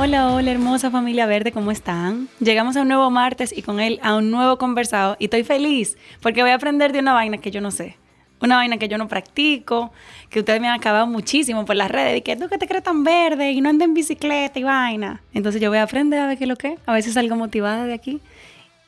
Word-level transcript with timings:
Hola, 0.00 0.30
hola, 0.32 0.52
hermosa 0.52 0.92
familia 0.92 1.26
verde, 1.26 1.50
¿cómo 1.50 1.72
están? 1.72 2.28
Llegamos 2.38 2.76
a 2.76 2.82
un 2.82 2.88
nuevo 2.88 3.10
martes 3.10 3.52
y 3.52 3.62
con 3.62 3.80
él 3.80 3.98
a 4.00 4.14
un 4.14 4.30
nuevo 4.30 4.56
conversado 4.56 5.16
y 5.18 5.24
estoy 5.24 5.42
feliz 5.42 5.98
porque 6.22 6.40
voy 6.40 6.52
a 6.52 6.54
aprender 6.54 6.92
de 6.92 7.00
una 7.00 7.14
vaina 7.14 7.38
que 7.38 7.50
yo 7.50 7.60
no 7.60 7.72
sé. 7.72 7.96
Una 8.40 8.54
vaina 8.54 8.76
que 8.76 8.86
yo 8.86 8.96
no 8.96 9.08
practico, 9.08 9.90
que 10.30 10.38
ustedes 10.38 10.60
me 10.60 10.68
han 10.68 10.78
acabado 10.78 11.08
muchísimo 11.08 11.64
por 11.64 11.74
las 11.74 11.90
redes, 11.90 12.18
y 12.18 12.20
que 12.20 12.36
tú 12.36 12.48
que 12.48 12.58
te 12.58 12.68
crees 12.68 12.84
tan 12.84 13.02
verde 13.02 13.50
y 13.50 13.60
no 13.60 13.70
andas 13.70 13.88
en 13.88 13.94
bicicleta 13.94 14.56
y 14.60 14.62
vaina. 14.62 15.20
Entonces 15.34 15.60
yo 15.60 15.68
voy 15.68 15.78
a 15.78 15.82
aprender 15.82 16.20
a 16.20 16.28
ver 16.28 16.38
qué 16.38 16.44
es 16.44 16.48
lo 16.48 16.54
que, 16.54 16.78
a 16.86 16.92
veces 16.92 17.14
salgo 17.14 17.34
motivada 17.34 17.84
de 17.84 17.94
aquí. 17.94 18.20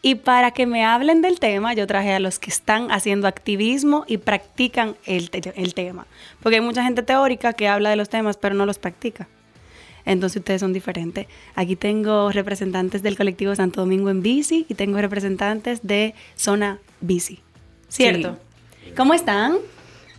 Y 0.03 0.15
para 0.15 0.53
que 0.53 0.65
me 0.65 0.85
hablen 0.85 1.23
del 1.23 1.41
tema, 1.41 1.75
yo 1.75 1.89
traje 1.89 2.13
a 2.13 2.21
los 2.21 2.39
que 2.39 2.51
están 2.51 2.93
haciendo 2.93 3.27
activismo 3.27 4.05
y 4.07 4.19
practican 4.19 4.95
el 5.07 5.29
tema. 5.75 6.07
Porque 6.41 6.59
hay 6.59 6.63
mucha 6.63 6.85
gente 6.85 7.03
teórica 7.03 7.53
que 7.53 7.67
habla 7.67 7.91
de 7.91 7.97
los 7.97 8.09
temas, 8.09 8.37
pero 8.37 8.55
no 8.55 8.65
los 8.65 8.79
practica 8.79 9.27
entonces 10.05 10.41
ustedes 10.41 10.61
son 10.61 10.73
diferentes. 10.73 11.27
Aquí 11.55 11.77
tengo 11.77 12.31
representantes 12.31 13.03
del 13.03 13.17
colectivo 13.17 13.55
Santo 13.55 13.81
Domingo 13.81 14.11
en 14.11 14.23
Bici 14.23 14.67
y 14.69 14.75
tengo 14.75 14.99
representantes 14.99 15.81
de 15.83 16.15
Zona 16.37 16.79
Bici. 17.01 17.41
¿Cierto? 17.89 18.39
¿Cómo 18.97 19.15
están? 19.15 19.59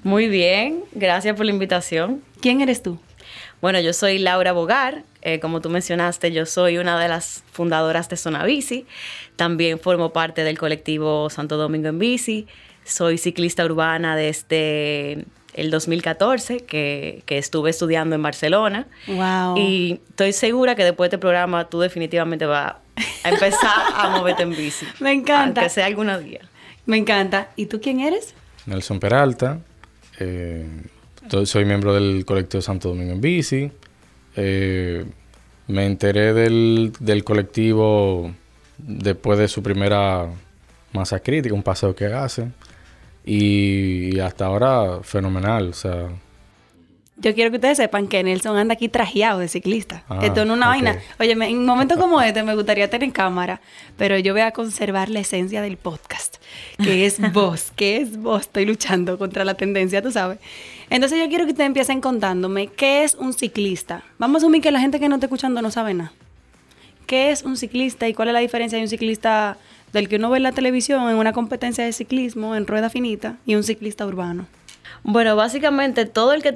Muy 0.04 0.28
bien, 0.28 0.84
gracias 0.94 1.36
por 1.36 1.46
la 1.46 1.52
invitación. 1.52 2.22
¿Quién 2.42 2.62
eres 2.62 2.82
tú? 2.82 3.00
Bueno, 3.62 3.80
yo 3.80 3.94
soy 3.94 4.18
Laura 4.18 4.52
Bogar, 4.52 5.04
eh, 5.22 5.40
como 5.40 5.62
tú 5.62 5.70
mencionaste, 5.70 6.32
yo 6.32 6.48
soy 6.48 6.80
una 6.80 7.00
de 7.00 7.08
las 7.08 7.44
fundadoras 7.52 8.10
de 8.10 8.18
Zona 8.18 8.44
Bici, 8.44 8.88
también 9.36 9.80
formo 9.80 10.12
parte 10.12 10.44
del 10.44 10.58
colectivo 10.58 11.30
Santo 11.30 11.58
Domingo 11.58 11.90
en 11.90 12.00
Bici, 12.00 12.48
soy 12.84 13.20
ciclista 13.20 13.64
urbana 13.64 14.16
desde 14.16 15.26
el 15.54 15.72
2014, 15.72 16.62
que, 16.62 17.24
que, 17.26 17.38
estuve 17.38 17.70
estudiando 17.70 18.16
en 18.16 18.22
Barcelona. 18.22 18.88
Wow. 19.08 19.58
Y 19.58 20.00
estoy 20.10 20.34
segura 20.34 20.76
que 20.76 20.84
después 20.84 21.10
de 21.10 21.16
este 21.16 21.22
programa 21.22 21.70
tú 21.70 21.80
definitivamente 21.80 22.46
vas 22.46 22.76
a 23.24 23.30
empezar 23.30 23.84
a 23.96 24.10
moverte 24.18 24.44
en 24.44 24.52
bici. 24.52 24.86
Me 25.00 25.12
encanta. 25.12 25.62
Aunque 25.62 25.74
sea 25.74 25.86
algunos 25.86 26.24
días. 26.24 26.46
Me 26.86 26.98
encanta. 26.98 27.50
¿Y 27.56 27.68
tú 27.68 27.80
quién 27.82 28.00
eres? 28.00 28.34
Nelson 28.66 29.00
Peralta. 29.00 29.60
Eh, 30.20 30.66
soy 31.46 31.66
miembro 31.66 31.94
del 31.94 32.26
colectivo 32.26 32.62
Santo 32.62 32.90
Domingo 32.90 33.14
en 33.14 33.22
Bici. 33.22 33.72
Eh, 34.36 35.06
me 35.68 35.86
enteré 35.86 36.34
del, 36.34 36.94
del 37.00 37.24
colectivo 37.24 38.32
después 38.78 39.40
de 39.40 39.48
su 39.48 39.64
primera 39.64 40.28
masa 40.94 41.20
crítica, 41.20 41.54
un 41.56 41.64
paseo 41.64 41.96
que 41.96 42.06
hace. 42.06 42.48
Y, 43.26 44.20
hasta 44.20 44.46
ahora, 44.46 45.02
fenomenal. 45.04 45.70
O 45.70 45.74
sea. 45.74 46.10
Yo 47.18 47.36
quiero 47.36 47.52
que 47.52 47.58
ustedes 47.58 47.78
sepan 47.78 48.08
que 48.08 48.24
Nelson 48.24 48.58
anda 48.58 48.74
aquí 48.74 48.90
trajeado 48.90 49.40
de 49.40 49.48
ciclista. 49.48 50.04
Ah, 50.10 50.22
Esto 50.24 50.44
no 50.44 50.54
es 50.54 50.58
una 50.58 50.68
vaina. 50.68 50.98
Oye, 51.20 51.34
en 51.34 51.58
un 51.58 51.66
momento 51.66 51.96
como 51.98 52.20
este 52.20 52.42
me 52.42 52.56
gustaría 52.56 52.90
tener 52.90 53.12
cámara, 53.12 53.62
pero 53.96 54.18
yo 54.18 54.34
voy 54.34 54.42
a 54.42 54.52
conservar 54.52 55.10
la 55.10 55.20
esencia 55.20 55.62
del 55.62 55.78
podcast, 55.78 56.38
que 56.84 57.06
es 57.06 57.20
vos, 57.34 57.72
que 57.76 57.98
es 57.98 58.18
vos. 58.18 58.42
Estoy 58.42 58.66
luchando 58.66 59.20
contra 59.20 59.46
la 59.46 59.54
tendencia, 59.54 60.02
tú 60.02 60.12
sabes. 60.12 60.40
Entonces 60.90 61.20
yo 61.20 61.30
quiero 61.30 61.46
que 61.46 61.52
ustedes 61.52 61.68
empiecen 61.68 62.02
contándome 62.02 62.68
qué 62.68 63.04
es 63.04 63.14
un 63.14 63.34
ciclista. 63.34 64.04
Vamos 64.18 64.42
a 64.42 64.46
asumir 64.46 64.64
que 64.64 64.72
la 64.72 64.80
gente 64.80 65.00
que 65.00 65.08
no 65.08 65.16
está 65.16 65.28
escuchando 65.28 65.62
no 65.62 65.70
sabe 65.70 65.94
nada. 65.94 66.14
¿Qué 67.06 67.30
es 67.30 67.44
un 67.44 67.56
ciclista 67.56 68.08
y 68.08 68.16
cuál 68.16 68.30
es 68.30 68.34
la 68.34 68.40
diferencia 68.40 68.78
de 68.78 68.84
un 68.86 68.90
ciclista 68.90 69.58
del 69.94 70.08
que 70.10 70.18
uno 70.18 70.30
ve 70.30 70.38
en 70.38 70.44
la 70.44 70.52
televisión 70.52 71.10
en 71.10 71.18
una 71.18 71.34
competencia 71.34 71.84
de 71.84 71.94
ciclismo 71.94 72.56
en 72.56 72.68
rueda 72.68 72.90
finita 72.90 73.38
y 73.46 73.56
un 73.56 73.64
ciclista 73.64 74.06
urbano? 74.06 74.48
Bueno, 75.04 75.36
básicamente 75.36 76.06
todo 76.06 76.34
el 76.34 76.44
que 76.44 76.54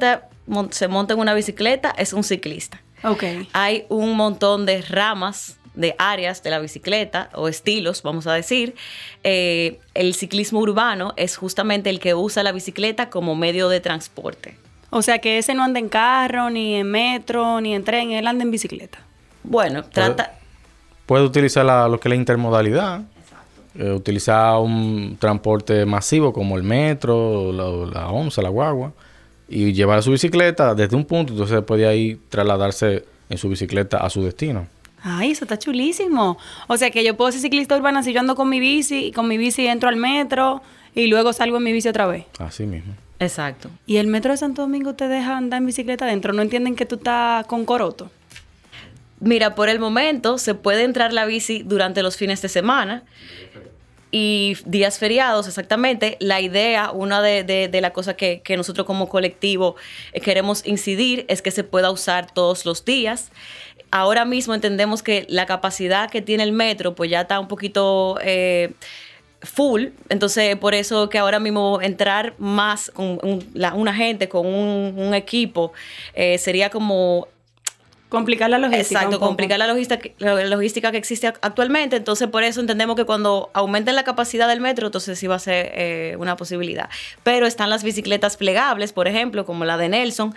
se 0.72 0.88
monta 0.88 1.14
en 1.14 1.20
una 1.20 1.34
bicicleta 1.34 1.94
es 1.98 2.14
un 2.14 2.24
ciclista. 2.24 2.82
Ok. 3.04 3.24
Hay 3.54 3.86
un 3.90 4.16
montón 4.16 4.66
de 4.66 4.82
ramas 4.82 5.58
de 5.74 5.96
áreas 5.98 6.42
de 6.42 6.50
la 6.50 6.60
bicicleta 6.60 7.30
o 7.34 7.48
estilos, 7.48 8.02
vamos 8.02 8.28
a 8.28 8.34
decir. 8.34 8.76
Eh, 9.24 9.80
el 9.94 10.14
ciclismo 10.14 10.60
urbano 10.60 11.14
es 11.18 11.38
justamente 11.38 11.90
el 11.90 12.00
que 12.00 12.14
usa 12.16 12.44
la 12.44 12.52
bicicleta 12.52 13.10
como 13.10 13.36
medio 13.36 13.70
de 13.70 13.80
transporte. 13.80 14.58
O 14.90 15.02
sea 15.02 15.20
que 15.20 15.38
ese 15.38 15.54
no 15.54 15.64
anda 15.64 15.80
en 15.80 15.90
carro, 15.90 16.50
ni 16.50 16.76
en 16.76 16.90
metro, 16.90 17.60
ni 17.60 17.76
en 17.76 17.84
tren, 17.84 18.12
él 18.12 18.28
anda 18.28 18.44
en 18.44 18.52
bicicleta. 18.52 19.00
Bueno, 19.44 19.84
trata... 19.84 20.40
Puede 21.06 21.24
utilizar 21.24 21.66
lo 21.66 22.00
que 22.00 22.08
es 22.08 22.10
la 22.10 22.16
intermodalidad, 22.16 23.02
eh, 23.78 23.92
utilizar 23.92 24.58
un 24.60 25.18
transporte 25.20 25.86
masivo 25.86 26.32
como 26.32 26.58
el 26.58 26.64
metro, 26.64 27.52
la, 27.52 27.92
la 27.92 28.08
OMSA, 28.10 28.42
la 28.42 28.50
guagua, 28.50 28.94
y 29.48 29.74
llevar 29.74 30.02
su 30.02 30.12
bicicleta 30.12 30.74
desde 30.74 30.96
un 30.96 31.06
punto, 31.06 31.34
entonces 31.34 31.62
puede 31.64 31.88
ahí 31.88 32.20
trasladarse 32.30 33.06
en 33.30 33.38
su 33.38 33.50
bicicleta 33.50 33.98
a 33.98 34.10
su 34.10 34.24
destino. 34.24 34.68
Ay, 35.02 35.32
eso 35.32 35.46
está 35.46 35.60
chulísimo. 35.60 36.38
O 36.68 36.78
sea 36.78 36.90
que 36.90 37.04
yo 37.04 37.16
puedo 37.16 37.32
ser 37.32 37.42
ciclista 37.42 37.78
urbana 37.78 38.02
si 38.02 38.12
yo 38.12 38.20
ando 38.20 38.36
con 38.36 38.50
mi 38.50 38.60
bici 38.60 39.06
y 39.06 39.12
con 39.12 39.28
mi 39.28 39.38
bici 39.38 39.68
entro 39.68 39.88
al 39.88 39.98
metro 39.98 40.64
y 40.96 41.08
luego 41.08 41.32
salgo 41.32 41.58
en 41.58 41.64
mi 41.64 41.74
bici 41.74 41.88
otra 41.88 42.08
vez. 42.08 42.26
Así 42.40 42.66
mismo. 42.66 42.96
Exacto. 43.20 43.70
¿Y 43.86 43.98
el 43.98 44.08
metro 44.08 44.32
de 44.32 44.38
Santo 44.38 44.64
Domingo 44.64 44.96
te 44.96 45.08
deja 45.08 45.38
andar 45.38 45.60
en 45.60 45.68
bicicleta 45.68 46.06
adentro? 46.06 46.34
¿No 46.34 46.42
entienden 46.42 46.76
que 46.76 46.86
tú 46.86 46.96
estás 46.96 47.46
con 47.46 47.66
coroto? 47.66 48.10
Mira, 49.20 49.56
por 49.56 49.70
el 49.70 49.80
momento 49.80 50.38
se 50.38 50.56
puede 50.56 50.84
entrar 50.84 51.14
la 51.14 51.26
bici 51.26 51.64
durante 51.64 52.02
los 52.02 52.18
fines 52.18 52.42
de 52.42 52.50
semana 52.50 53.04
y 54.18 54.56
días 54.66 54.98
feriados, 54.98 55.46
exactamente. 55.46 56.16
La 56.22 56.40
idea, 56.40 56.92
una 56.92 57.22
de, 57.22 57.44
de, 57.44 57.82
las 57.82 57.92
cosas 57.92 58.16
que, 58.16 58.40
que, 58.40 58.56
nosotros 58.56 58.88
como 58.88 59.10
colectivo 59.10 59.76
eh, 60.14 60.22
queremos 60.22 60.66
incidir 60.66 61.26
es 61.28 61.42
que 61.42 61.52
se 61.52 61.66
pueda 61.66 61.92
usar 61.92 62.32
todos 62.32 62.66
los 62.66 62.86
días. 62.86 63.30
Ahora 63.92 64.24
mismo 64.24 64.54
entendemos 64.54 65.04
que 65.04 65.26
la 65.28 65.46
capacidad 65.46 66.10
que 66.10 66.22
tiene 66.22 66.44
el 66.44 66.54
metro, 66.54 66.96
pues 66.96 67.12
ya 67.12 67.22
está 67.22 67.42
un 67.42 67.50
poquito... 67.50 68.18
Eh, 68.24 68.72
full, 69.42 69.90
entonces 70.10 70.56
por 70.56 70.74
eso 70.74 71.08
que 71.08 71.20
ahora 71.20 71.40
mismo 71.40 71.80
entrar 71.80 72.34
más 72.40 72.90
con 72.90 73.20
una 73.76 73.94
gente, 73.94 74.28
con 74.28 74.48
un, 74.48 75.14
equipo, 75.14 75.72
eh, 76.16 76.40
sería 76.40 76.72
como 76.72 77.28
Complicar 78.16 78.50
la 78.50 78.58
logística. 78.58 79.02
Exacto, 79.02 79.20
complicar 79.20 79.60
la 79.60 79.68
logística, 79.68 80.10
la 80.20 80.46
logística 80.46 80.92
que 80.92 80.98
existe 80.98 81.28
actualmente. 81.28 81.98
Entonces, 81.98 82.28
por 82.30 82.44
eso 82.44 82.62
entendemos 82.62 82.96
que 82.96 83.06
cuando 83.06 83.50
aumenten 83.54 83.96
la 83.96 84.04
capacidad 84.04 84.48
del 84.48 84.62
metro, 84.62 84.88
entonces 84.88 85.20
sí 85.20 85.28
va 85.28 85.36
a 85.36 85.40
ser 85.40 85.72
eh, 85.76 86.16
una 86.18 86.36
posibilidad. 86.36 86.90
Pero 87.24 87.46
están 87.46 87.70
las 87.70 87.84
bicicletas 87.84 88.38
plegables, 88.38 88.94
por 88.94 89.08
ejemplo, 89.08 89.46
como 89.46 89.66
la 89.66 89.78
de 89.78 89.90
Nelson, 89.90 90.34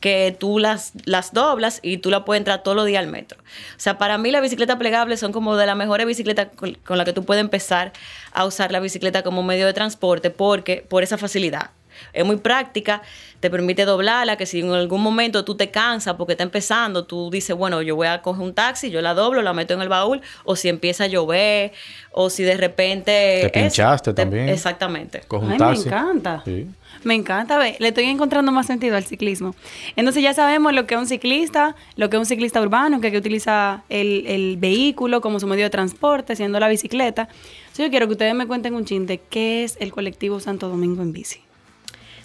que 0.00 0.36
tú 0.38 0.58
las, 0.58 0.92
las 1.04 1.32
doblas 1.32 1.78
y 1.82 1.98
tú 1.98 2.10
la 2.10 2.24
puedes 2.24 2.40
entrar 2.40 2.62
todos 2.62 2.76
los 2.76 2.86
días 2.86 3.02
al 3.02 3.10
metro. 3.10 3.38
O 3.40 3.80
sea, 3.80 3.98
para 3.98 4.18
mí 4.18 4.30
las 4.30 4.42
bicicletas 4.42 4.76
plegables 4.76 5.20
son 5.20 5.32
como 5.32 5.56
de 5.56 5.64
las 5.64 5.76
mejores 5.76 6.06
bicicletas 6.06 6.48
con, 6.54 6.98
la 6.98 7.04
que 7.04 7.12
tú 7.12 7.24
puedes 7.24 7.40
empezar 7.40 7.92
a 8.32 8.44
usar 8.44 8.72
la 8.72 8.80
bicicleta 8.80 9.22
como 9.22 9.42
medio 9.42 9.64
de 9.64 9.72
transporte 9.72 10.30
porque 10.30 10.84
por 10.86 11.02
esa 11.02 11.16
facilidad. 11.18 11.70
Es 12.12 12.24
muy 12.24 12.36
práctica, 12.36 13.02
te 13.40 13.50
permite 13.50 13.84
doblarla, 13.84 14.36
que 14.36 14.46
si 14.46 14.60
en 14.60 14.70
algún 14.72 15.02
momento 15.02 15.44
tú 15.44 15.56
te 15.56 15.70
cansas 15.70 16.14
porque 16.14 16.32
está 16.32 16.44
empezando, 16.44 17.04
tú 17.04 17.30
dices, 17.30 17.56
bueno, 17.56 17.82
yo 17.82 17.96
voy 17.96 18.06
a 18.06 18.22
coger 18.22 18.42
un 18.42 18.54
taxi, 18.54 18.90
yo 18.90 19.00
la 19.02 19.14
doblo, 19.14 19.42
la 19.42 19.52
meto 19.52 19.74
en 19.74 19.82
el 19.82 19.88
baúl, 19.88 20.20
o 20.44 20.56
si 20.56 20.68
empieza 20.68 21.04
a 21.04 21.06
llover, 21.08 21.72
o 22.12 22.30
si 22.30 22.42
de 22.42 22.56
repente... 22.56 23.50
Te 23.52 23.60
pinchaste 23.60 24.14
también. 24.14 24.48
Exactamente. 24.48 25.22
Coge 25.26 25.46
un 25.46 25.52
Ay, 25.52 25.58
taxi. 25.58 25.88
me 25.88 25.96
encanta. 25.96 26.42
Sí. 26.44 26.66
Me 27.04 27.14
encanta, 27.14 27.58
ve, 27.58 27.74
le 27.80 27.88
estoy 27.88 28.04
encontrando 28.04 28.52
más 28.52 28.66
sentido 28.66 28.96
al 28.96 29.04
ciclismo. 29.04 29.56
Entonces 29.96 30.22
ya 30.22 30.34
sabemos 30.34 30.72
lo 30.72 30.86
que 30.86 30.94
es 30.94 31.00
un 31.00 31.06
ciclista, 31.08 31.74
lo 31.96 32.08
que 32.08 32.16
es 32.16 32.20
un 32.20 32.26
ciclista 32.26 32.60
urbano, 32.60 33.00
que, 33.00 33.10
que 33.10 33.18
utiliza 33.18 33.82
el, 33.88 34.24
el 34.28 34.56
vehículo 34.56 35.20
como 35.20 35.40
su 35.40 35.48
medio 35.48 35.64
de 35.64 35.70
transporte, 35.70 36.36
siendo 36.36 36.60
la 36.60 36.68
bicicleta. 36.68 37.22
Entonces 37.22 37.86
yo 37.86 37.90
quiero 37.90 38.06
que 38.06 38.12
ustedes 38.12 38.34
me 38.34 38.46
cuenten 38.46 38.74
un 38.74 38.84
chin 38.84 39.06
de 39.06 39.18
qué 39.18 39.64
es 39.64 39.76
el 39.80 39.90
colectivo 39.90 40.38
Santo 40.38 40.68
Domingo 40.68 41.02
en 41.02 41.12
bici. 41.12 41.40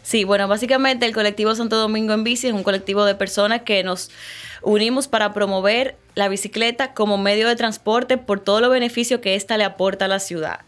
Sí, 0.08 0.24
bueno, 0.24 0.48
básicamente 0.48 1.06
el 1.06 1.14
colectivo 1.14 1.54
Santo 1.54 1.76
Domingo 1.76 2.14
en 2.14 2.24
Bici 2.24 2.48
es 2.48 2.54
un 2.54 2.64
colectivo 2.64 3.04
de 3.04 3.14
personas 3.14 3.64
que 3.64 3.84
nos 3.84 4.10
unimos 4.62 5.10
para 5.10 5.34
promover 5.34 5.98
la 6.16 6.30
bicicleta 6.30 6.94
como 6.94 7.18
medio 7.18 7.46
de 7.50 7.58
transporte 7.58 8.18
por 8.18 8.40
todos 8.40 8.62
los 8.62 8.72
beneficios 8.72 9.20
que 9.20 9.36
ésta 9.36 9.58
le 9.58 9.66
aporta 9.66 10.06
a 10.06 10.08
la 10.08 10.20
ciudad. 10.20 10.62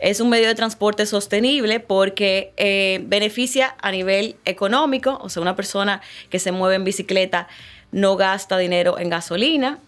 Es 0.00 0.18
un 0.18 0.28
medio 0.28 0.48
de 0.48 0.56
transporte 0.56 1.06
sostenible 1.06 1.78
porque 1.78 2.52
eh, 2.56 3.00
beneficia 3.04 3.76
a 3.80 3.92
nivel 3.92 4.34
económico, 4.44 5.20
o 5.22 5.28
sea, 5.28 5.40
una 5.40 5.54
persona 5.54 6.00
que 6.28 6.40
se 6.40 6.50
mueve 6.50 6.74
en 6.74 6.82
bicicleta 6.82 7.46
no 7.92 8.16
gasta 8.16 8.58
dinero 8.58 8.98
en 8.98 9.08
gasolina, 9.08 9.78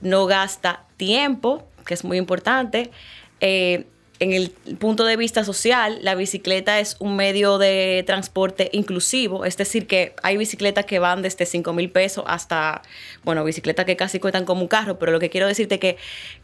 no 0.00 0.26
gasta 0.26 0.84
tiempo, 0.96 1.66
que 1.84 1.94
es 1.94 2.04
muy 2.04 2.18
importante. 2.18 2.92
Eh, 3.40 3.86
en 4.20 4.32
el 4.32 4.50
punto 4.78 5.04
de 5.04 5.16
vista 5.16 5.42
social, 5.44 5.98
la 6.02 6.14
bicicleta 6.14 6.78
es 6.78 6.96
un 7.00 7.16
medio 7.16 7.58
de 7.58 8.04
transporte 8.06 8.70
inclusivo, 8.72 9.44
es 9.44 9.56
decir, 9.56 9.86
que 9.88 10.14
hay 10.22 10.36
bicicletas 10.36 10.84
que 10.86 10.98
van 11.00 11.20
desde 11.22 11.46
5 11.46 11.72
mil 11.72 11.90
pesos 11.90 12.24
hasta, 12.28 12.82
bueno, 13.24 13.42
bicicletas 13.44 13.84
que 13.86 13.96
casi 13.96 14.20
cuestan 14.20 14.44
como 14.44 14.62
un 14.62 14.68
carro, 14.68 14.98
pero 14.98 15.10
lo 15.10 15.18
que 15.18 15.30
quiero 15.30 15.46
decirte 15.48 15.74
es 15.74 15.80
que 15.80 15.96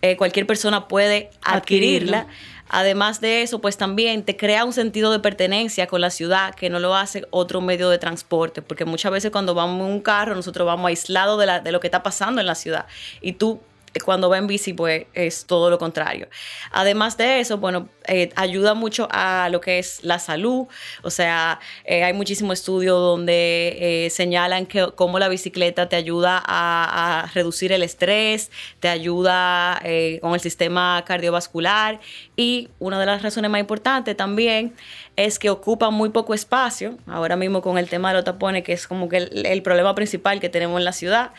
eh, 0.03 0.17
cualquier 0.17 0.47
persona 0.47 0.89
puede 0.89 1.31
adquirirla. 1.43 2.27
Además 2.73 3.21
de 3.21 3.43
eso, 3.43 3.61
pues 3.61 3.77
también 3.77 4.23
te 4.25 4.37
crea 4.37 4.65
un 4.65 4.73
sentido 4.73 5.11
de 5.11 5.19
pertenencia 5.19 5.89
con 5.89 6.01
la 6.01 6.11
ciudad 6.11 6.55
que 6.55 6.71
no 6.71 6.79
lo 6.79 6.95
hace 6.95 7.27
otro 7.31 7.61
medio 7.61 7.89
de 7.91 7.99
transporte, 7.99 8.63
porque 8.63 8.85
muchas 8.85 9.11
veces 9.11 9.33
cuando 9.33 9.55
vamos 9.55 9.85
en 9.89 9.93
un 9.93 10.01
carro, 10.01 10.37
nosotros 10.37 10.67
vamos 10.67 10.87
aislados 10.87 11.39
de, 11.41 11.47
la- 11.47 11.59
de 11.61 11.73
lo 11.73 11.81
que 11.81 11.89
está 11.89 12.03
pasando 12.05 12.41
en 12.41 12.47
la 12.47 12.55
ciudad 12.55 12.87
y 13.21 13.33
tú 13.33 13.61
cuando 14.05 14.31
va 14.31 14.39
en 14.39 14.47
bici, 14.47 14.73
pues 14.73 15.07
es 15.15 15.47
todo 15.47 15.71
lo 15.71 15.79
contrario. 15.79 16.29
Además 16.71 17.17
de 17.17 17.41
eso, 17.41 17.59
bueno, 17.59 17.89
eh, 18.07 18.31
ayuda 18.37 18.75
mucho 18.75 19.09
a 19.11 19.49
lo 19.51 19.61
que 19.61 19.79
es 19.79 20.05
la 20.05 20.19
salud. 20.19 20.67
O 21.03 21.11
sea, 21.11 21.59
eh, 21.85 22.05
hay 22.05 22.13
muchísimos 22.13 22.61
estudios 22.61 22.99
donde 22.99 23.77
eh, 24.07 24.11
señalan 24.11 24.67
que 24.67 24.89
cómo 24.95 25.19
la 25.19 25.29
bicicleta 25.29 25.89
te 25.89 25.97
ayuda 25.97 26.43
a, 26.45 27.23
a 27.23 27.27
reducir 27.35 27.73
el 27.73 27.83
estrés, 27.83 28.51
te 28.81 28.89
ayuda 28.89 29.81
eh, 29.85 30.19
con 30.21 30.35
el 30.35 30.41
sistema 30.41 31.03
cardiovascular 31.07 32.01
y 32.37 32.69
una 32.79 32.99
de 33.01 33.07
las 33.07 33.23
razones 33.23 33.51
más 33.51 33.61
importantes 33.61 34.17
también 34.17 34.75
es 35.17 35.39
que 35.39 35.51
ocupa 35.51 35.91
muy 35.91 36.11
poco 36.11 36.35
espacio, 36.35 36.97
ahora 37.07 37.37
mismo 37.37 37.63
con 37.63 37.79
el 37.79 37.89
tema 37.89 38.09
de 38.09 38.15
los 38.15 38.25
tapones, 38.25 38.63
que 38.63 38.73
es 38.73 38.87
como 38.87 39.09
que 39.09 39.19
el, 39.19 39.47
el 39.47 39.63
problema 39.63 39.95
principal 39.95 40.41
que 40.41 40.49
tenemos 40.49 40.79
en 40.79 40.85
la 40.85 40.93
ciudad 40.93 41.33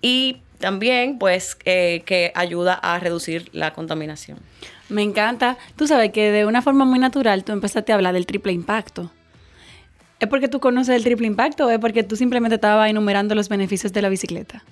y 0.00 0.42
también 0.62 1.18
pues 1.18 1.58
eh, 1.66 2.02
que 2.06 2.32
ayuda 2.34 2.72
a 2.72 2.98
reducir 2.98 3.50
la 3.52 3.74
contaminación. 3.74 4.38
Me 4.88 5.02
encanta. 5.02 5.58
Tú 5.76 5.86
sabes 5.86 6.12
que 6.12 6.30
de 6.30 6.46
una 6.46 6.62
forma 6.62 6.84
muy 6.84 6.98
natural 6.98 7.44
tú 7.44 7.52
empezaste 7.52 7.92
a 7.92 7.96
hablar 7.96 8.14
del 8.14 8.26
triple 8.26 8.52
impacto. 8.52 9.10
¿Es 10.20 10.28
porque 10.28 10.46
tú 10.46 10.60
conoces 10.60 10.94
el 10.94 11.02
triple 11.02 11.26
impacto 11.26 11.66
o 11.66 11.70
es 11.70 11.80
porque 11.80 12.04
tú 12.04 12.14
simplemente 12.14 12.54
estabas 12.54 12.88
enumerando 12.88 13.34
los 13.34 13.48
beneficios 13.48 13.92
de 13.92 14.02
la 14.02 14.08
bicicleta? 14.08 14.62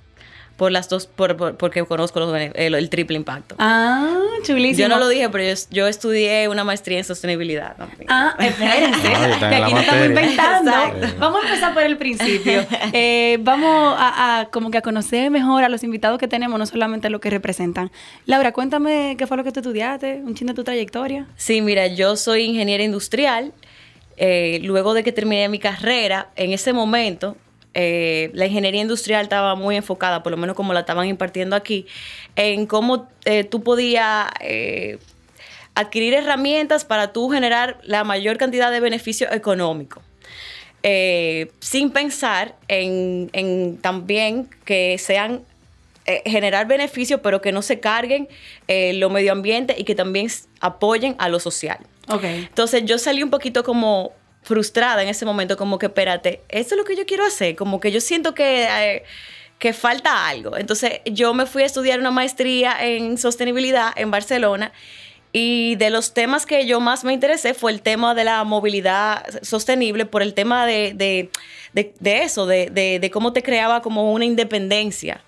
Por 0.60 0.72
las 0.72 0.90
dos, 0.90 1.06
por, 1.06 1.38
por- 1.38 1.56
porque 1.56 1.82
conozco 1.86 2.20
los 2.20 2.34
el, 2.54 2.74
el 2.74 2.90
triple 2.90 3.16
impacto. 3.16 3.54
Ah, 3.58 4.14
chulísimo. 4.42 4.86
yo 4.86 4.94
no 4.94 4.98
lo 5.00 5.08
dije, 5.08 5.26
pero 5.30 5.42
yo, 5.42 5.54
yo 5.70 5.86
estudié 5.86 6.48
una 6.48 6.64
maestría 6.64 6.98
en 6.98 7.04
sostenibilidad 7.04 7.76
también. 7.78 8.04
Ah, 8.10 8.34
espérense. 8.38 9.08
Ah, 9.08 9.28
estaba 9.30 9.48
que 9.48 9.56
aquí 9.56 9.72
no 9.72 9.80
estamos 9.80 10.06
inventando. 10.06 10.70
Exacto. 10.70 11.06
Vamos 11.18 11.42
a 11.42 11.46
empezar 11.48 11.72
por 11.72 11.82
el 11.82 11.96
principio. 11.96 12.66
Eh, 12.92 13.38
vamos 13.40 13.94
a, 13.98 14.40
a 14.40 14.50
como 14.50 14.70
que 14.70 14.76
a 14.76 14.82
conocer 14.82 15.30
mejor 15.30 15.64
a 15.64 15.70
los 15.70 15.82
invitados 15.82 16.18
que 16.18 16.28
tenemos, 16.28 16.58
no 16.58 16.66
solamente 16.66 17.08
lo 17.08 17.20
que 17.20 17.30
representan. 17.30 17.90
Laura, 18.26 18.52
cuéntame 18.52 19.14
qué 19.16 19.26
fue 19.26 19.38
lo 19.38 19.44
que 19.44 19.52
tú 19.52 19.60
estudiaste, 19.60 20.20
un 20.22 20.34
chin 20.34 20.46
de 20.48 20.52
tu 20.54 20.62
trayectoria. 20.62 21.26
Sí, 21.36 21.62
mira, 21.62 21.86
yo 21.86 22.16
soy 22.16 22.42
ingeniera 22.44 22.84
industrial. 22.84 23.54
Eh, 24.18 24.60
luego 24.62 24.92
de 24.92 25.02
que 25.04 25.12
terminé 25.12 25.48
mi 25.48 25.58
carrera, 25.58 26.28
en 26.36 26.52
ese 26.52 26.74
momento, 26.74 27.36
eh, 27.75 28.31
la 28.34 28.46
ingeniería 28.46 28.81
industrial 28.81 29.22
estaba 29.22 29.55
muy 29.55 29.76
enfocada, 29.76 30.22
por 30.22 30.32
lo 30.32 30.37
menos 30.37 30.56
como 30.56 30.72
la 30.72 30.81
estaban 30.81 31.06
impartiendo 31.06 31.55
aquí, 31.55 31.87
en 32.37 32.67
cómo 32.67 33.08
eh, 33.25 33.44
tú 33.44 33.62
podías 33.62 34.28
eh, 34.40 34.99
adquirir 35.75 36.14
herramientas 36.14 36.84
para 36.84 37.12
tú 37.12 37.28
generar 37.28 37.78
la 37.84 38.02
mayor 38.02 38.38
cantidad 38.38 38.70
de 38.70 38.81
beneficio 38.81 39.32
económico. 39.32 40.02
Sin 41.61 41.90
pensar 41.90 42.56
en, 42.67 43.28
en 43.34 43.76
también 43.76 44.49
que 44.64 44.96
sean 44.99 45.43
generar 46.25 46.66
beneficios, 46.66 47.20
pero 47.23 47.43
que 47.43 47.52
no 47.52 47.61
se 47.61 47.81
carguen 47.81 48.28
lo 48.66 49.11
medio 49.11 49.32
ambiente 49.32 49.76
y 49.76 49.84
que 49.84 49.94
también 49.94 50.28
apoyen 50.61 51.14
a 51.19 51.28
lo 51.28 51.38
social. 51.38 51.78
Ok. 52.08 52.25
Entonces 52.25 52.84
yo 52.87 52.99
salí 52.99 53.23
un 53.23 53.28
poquito 53.28 53.62
como 53.62 54.12
frustrada 54.42 55.02
en 55.02 55.08
ese 55.08 55.25
momento, 55.25 55.56
como 55.56 55.78
que 55.78 55.87
espérate, 55.87 56.40
esto 56.48 56.75
es 56.75 56.78
lo 56.78 56.84
que 56.84 56.96
yo 56.96 57.06
quiero 57.06 57.25
hacer, 57.25 57.56
como 57.56 57.78
que 57.81 57.92
yo 57.92 58.00
siento 58.00 58.34
que, 58.34 58.64
eh, 58.64 59.02
que 59.58 59.72
falta 59.72 60.26
algo. 60.28 60.56
Entonces 60.56 61.00
yo 61.04 61.34
me 61.34 61.46
fui 61.46 61.62
a 61.62 61.66
estudiar 61.66 61.98
una 62.00 62.10
maestría 62.10 62.76
en 62.84 63.19
sostenibilidad 63.19 63.92
en 63.96 64.10
Barcelona 64.10 64.72
y 65.32 65.76
de 65.76 65.90
los 65.90 66.12
temas 66.14 66.46
que 66.46 66.66
yo 66.66 66.81
más 66.81 67.04
me 67.04 67.12
interesé 67.12 67.54
fue 67.54 67.70
el 67.70 67.82
tema 67.82 68.14
de 68.14 68.25
la 68.25 68.42
movilidad 68.44 69.25
sostenible 69.42 70.06
por 70.06 70.22
el 70.22 70.34
tema 70.34 70.66
de, 70.66 70.92
de- 70.94 71.31
de- 71.72 71.94
de 72.00 72.22
eso, 72.22 72.46
de 72.46 73.10
cómo 73.12 73.32
te 73.32 73.42
creaba 73.42 73.81
como 73.82 74.12
una 74.12 74.25
independencia. 74.25 75.22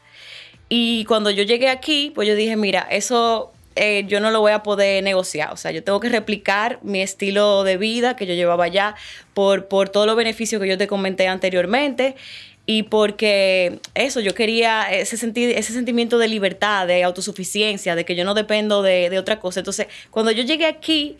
Y 0.69 1.05
cuando 1.05 1.31
yo 1.31 1.43
llegué 1.45 1.69
aquí, 1.69 2.11
pues 2.15 2.27
yo 2.27 2.35
dije, 2.35 2.57
mira, 2.57 2.87
eso 2.91 3.53
eh, 3.77 4.05
yo 4.07 4.21
no 4.21 4.31
lo 4.31 4.41
voy 4.41 4.53
a 4.53 4.63
poder 4.63 5.03
negociar. 5.03 5.53
O 5.53 5.57
sea, 5.57 5.71
yo 5.71 5.83
tengo 5.83 6.01
que 6.01 6.09
replicar 6.09 6.79
mi 6.83 7.01
estilo 7.03 7.65
de 7.65 7.77
vida 7.77 8.17
que 8.17 8.27
yo 8.27 8.35
llevaba 8.35 8.65
allá 8.65 8.95
por, 9.35 9.67
por 9.67 9.89
todos 9.89 10.07
los 10.07 10.17
beneficios 10.17 10.61
que 10.61 10.69
yo 10.69 10.79
te 10.79 10.87
comenté 10.87 11.29
anteriormente. 11.29 12.17
Y 12.65 12.85
porque 12.85 13.81
eso, 13.95 14.21
yo 14.21 14.35
quería 14.35 14.85
ese, 14.85 15.17
senti- 15.17 15.53
ese 15.57 15.73
sentimiento 15.73 16.19
de 16.19 16.29
libertad, 16.29 16.87
de 16.87 17.03
autosuficiencia, 17.03 17.97
de 17.97 18.05
que 18.05 18.15
yo 18.15 18.25
no 18.25 18.35
dependo 18.35 18.83
de, 18.83 19.11
de 19.11 19.19
otra 19.19 19.41
cosa. 19.41 19.61
Entonces, 19.61 19.89
cuando 20.13 20.31
yo 20.31 20.45
llegué 20.45 20.67
aquí, 20.67 21.17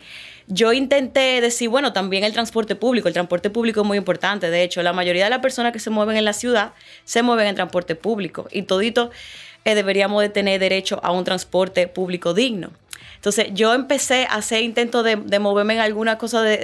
yo 0.47 0.71
intenté 0.71 1.41
decir, 1.41 1.67
bueno, 1.67 1.91
también 1.91 2.23
el 2.23 2.31
transporte 2.31 2.75
público. 2.75 3.09
El 3.09 3.13
transporte 3.13 3.49
público 3.49 3.81
es 3.81 3.87
muy 3.87 3.97
importante. 3.97 4.49
De 4.49 4.63
hecho, 4.63 4.81
la 4.83 4.93
mayoría 4.93 5.25
de 5.25 5.29
las 5.31 5.39
personas 5.39 5.73
que 5.73 5.79
se 5.79 5.89
mueven 5.89 6.15
en 6.15 6.23
la 6.23 6.33
ciudad 6.33 6.71
se 7.03 7.23
mueven 7.23 7.47
en 7.47 7.55
transporte 7.55 7.95
público. 7.95 8.47
Y 8.49 8.61
todito 8.61 9.11
eh, 9.65 9.75
deberíamos 9.75 10.21
de 10.21 10.29
tener 10.29 10.59
derecho 10.59 10.99
a 11.03 11.11
un 11.11 11.23
transporte 11.23 11.87
público 11.87 12.33
digno. 12.33 12.71
Entonces 13.15 13.47
yo 13.53 13.73
empecé 13.73 14.25
a 14.29 14.35
hacer 14.35 14.63
intentos 14.63 15.03
de, 15.05 15.15
de 15.15 15.39
moverme 15.39 15.75
en 15.75 15.79
alguna 15.79 16.17
cosa, 16.17 16.41
de, 16.41 16.57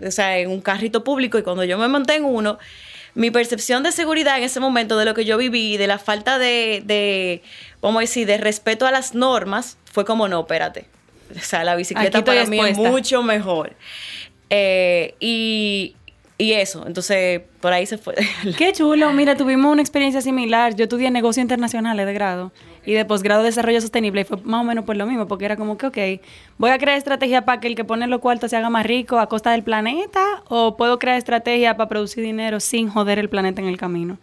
de- 0.00 0.08
o 0.08 0.10
sea, 0.10 0.38
en 0.38 0.50
un 0.50 0.60
carrito 0.62 1.04
público 1.04 1.36
y 1.38 1.42
cuando 1.42 1.62
yo 1.64 1.76
me 1.76 1.88
monté 1.88 2.14
en 2.14 2.24
uno, 2.24 2.58
mi 3.14 3.30
percepción 3.30 3.82
de 3.82 3.92
seguridad 3.92 4.38
en 4.38 4.44
ese 4.44 4.60
momento 4.60 4.96
de 4.98 5.04
lo 5.04 5.12
que 5.14 5.24
yo 5.26 5.36
viví, 5.36 5.76
de 5.76 5.86
la 5.86 5.98
falta 5.98 6.38
de, 6.38 6.82
de 6.84 7.42
vamos 7.82 7.98
a 7.98 8.00
decir, 8.00 8.26
de 8.26 8.38
respeto 8.38 8.86
a 8.86 8.90
las 8.90 9.14
normas, 9.14 9.76
fue 9.92 10.04
como, 10.06 10.26
no, 10.28 10.40
espérate. 10.40 10.86
O 11.34 11.40
sea, 11.40 11.64
la 11.64 11.74
bicicleta 11.76 12.18
para 12.24 12.40
mí 12.50 12.58
es 12.70 12.76
mucho 12.92 13.22
mejor. 13.22 13.72
Eh, 14.48 15.14
y, 15.20 15.96
y 16.38 16.52
eso, 16.52 16.86
entonces 16.86 17.40
por 17.60 17.72
ahí 17.72 17.86
se 17.86 17.96
fue. 17.96 18.14
Qué 18.58 18.72
chulo. 18.72 19.10
Mira, 19.12 19.36
tuvimos 19.36 19.72
una 19.72 19.80
experiencia 19.80 20.20
similar. 20.20 20.74
Yo 20.74 20.84
estudié 20.84 21.10
negocios 21.10 21.42
internacionales 21.42 22.04
de 22.04 22.12
grado 22.12 22.52
y 22.84 22.92
de 22.92 23.06
posgrado 23.06 23.40
de 23.40 23.48
desarrollo 23.48 23.80
sostenible 23.80 24.20
y 24.20 24.24
fue 24.24 24.36
más 24.44 24.60
o 24.60 24.64
menos 24.64 24.84
por 24.84 24.96
lo 24.96 25.06
mismo, 25.06 25.26
porque 25.26 25.46
era 25.46 25.56
como 25.56 25.78
que, 25.78 25.86
ok, 25.86 25.98
voy 26.58 26.70
a 26.70 26.78
crear 26.78 26.98
estrategia 26.98 27.46
para 27.46 27.58
que 27.60 27.68
el 27.68 27.74
que 27.74 27.84
pone 27.84 28.06
los 28.06 28.20
cuartos 28.20 28.50
se 28.50 28.56
haga 28.56 28.68
más 28.68 28.84
rico 28.84 29.18
a 29.18 29.28
costa 29.28 29.52
del 29.52 29.62
planeta 29.62 30.42
o 30.48 30.76
puedo 30.76 30.98
crear 30.98 31.16
estrategia 31.16 31.76
para 31.76 31.88
producir 31.88 32.22
dinero 32.22 32.60
sin 32.60 32.90
joder 32.90 33.18
el 33.18 33.30
planeta 33.30 33.62
en 33.62 33.68
el 33.68 33.78
camino. 33.78 34.18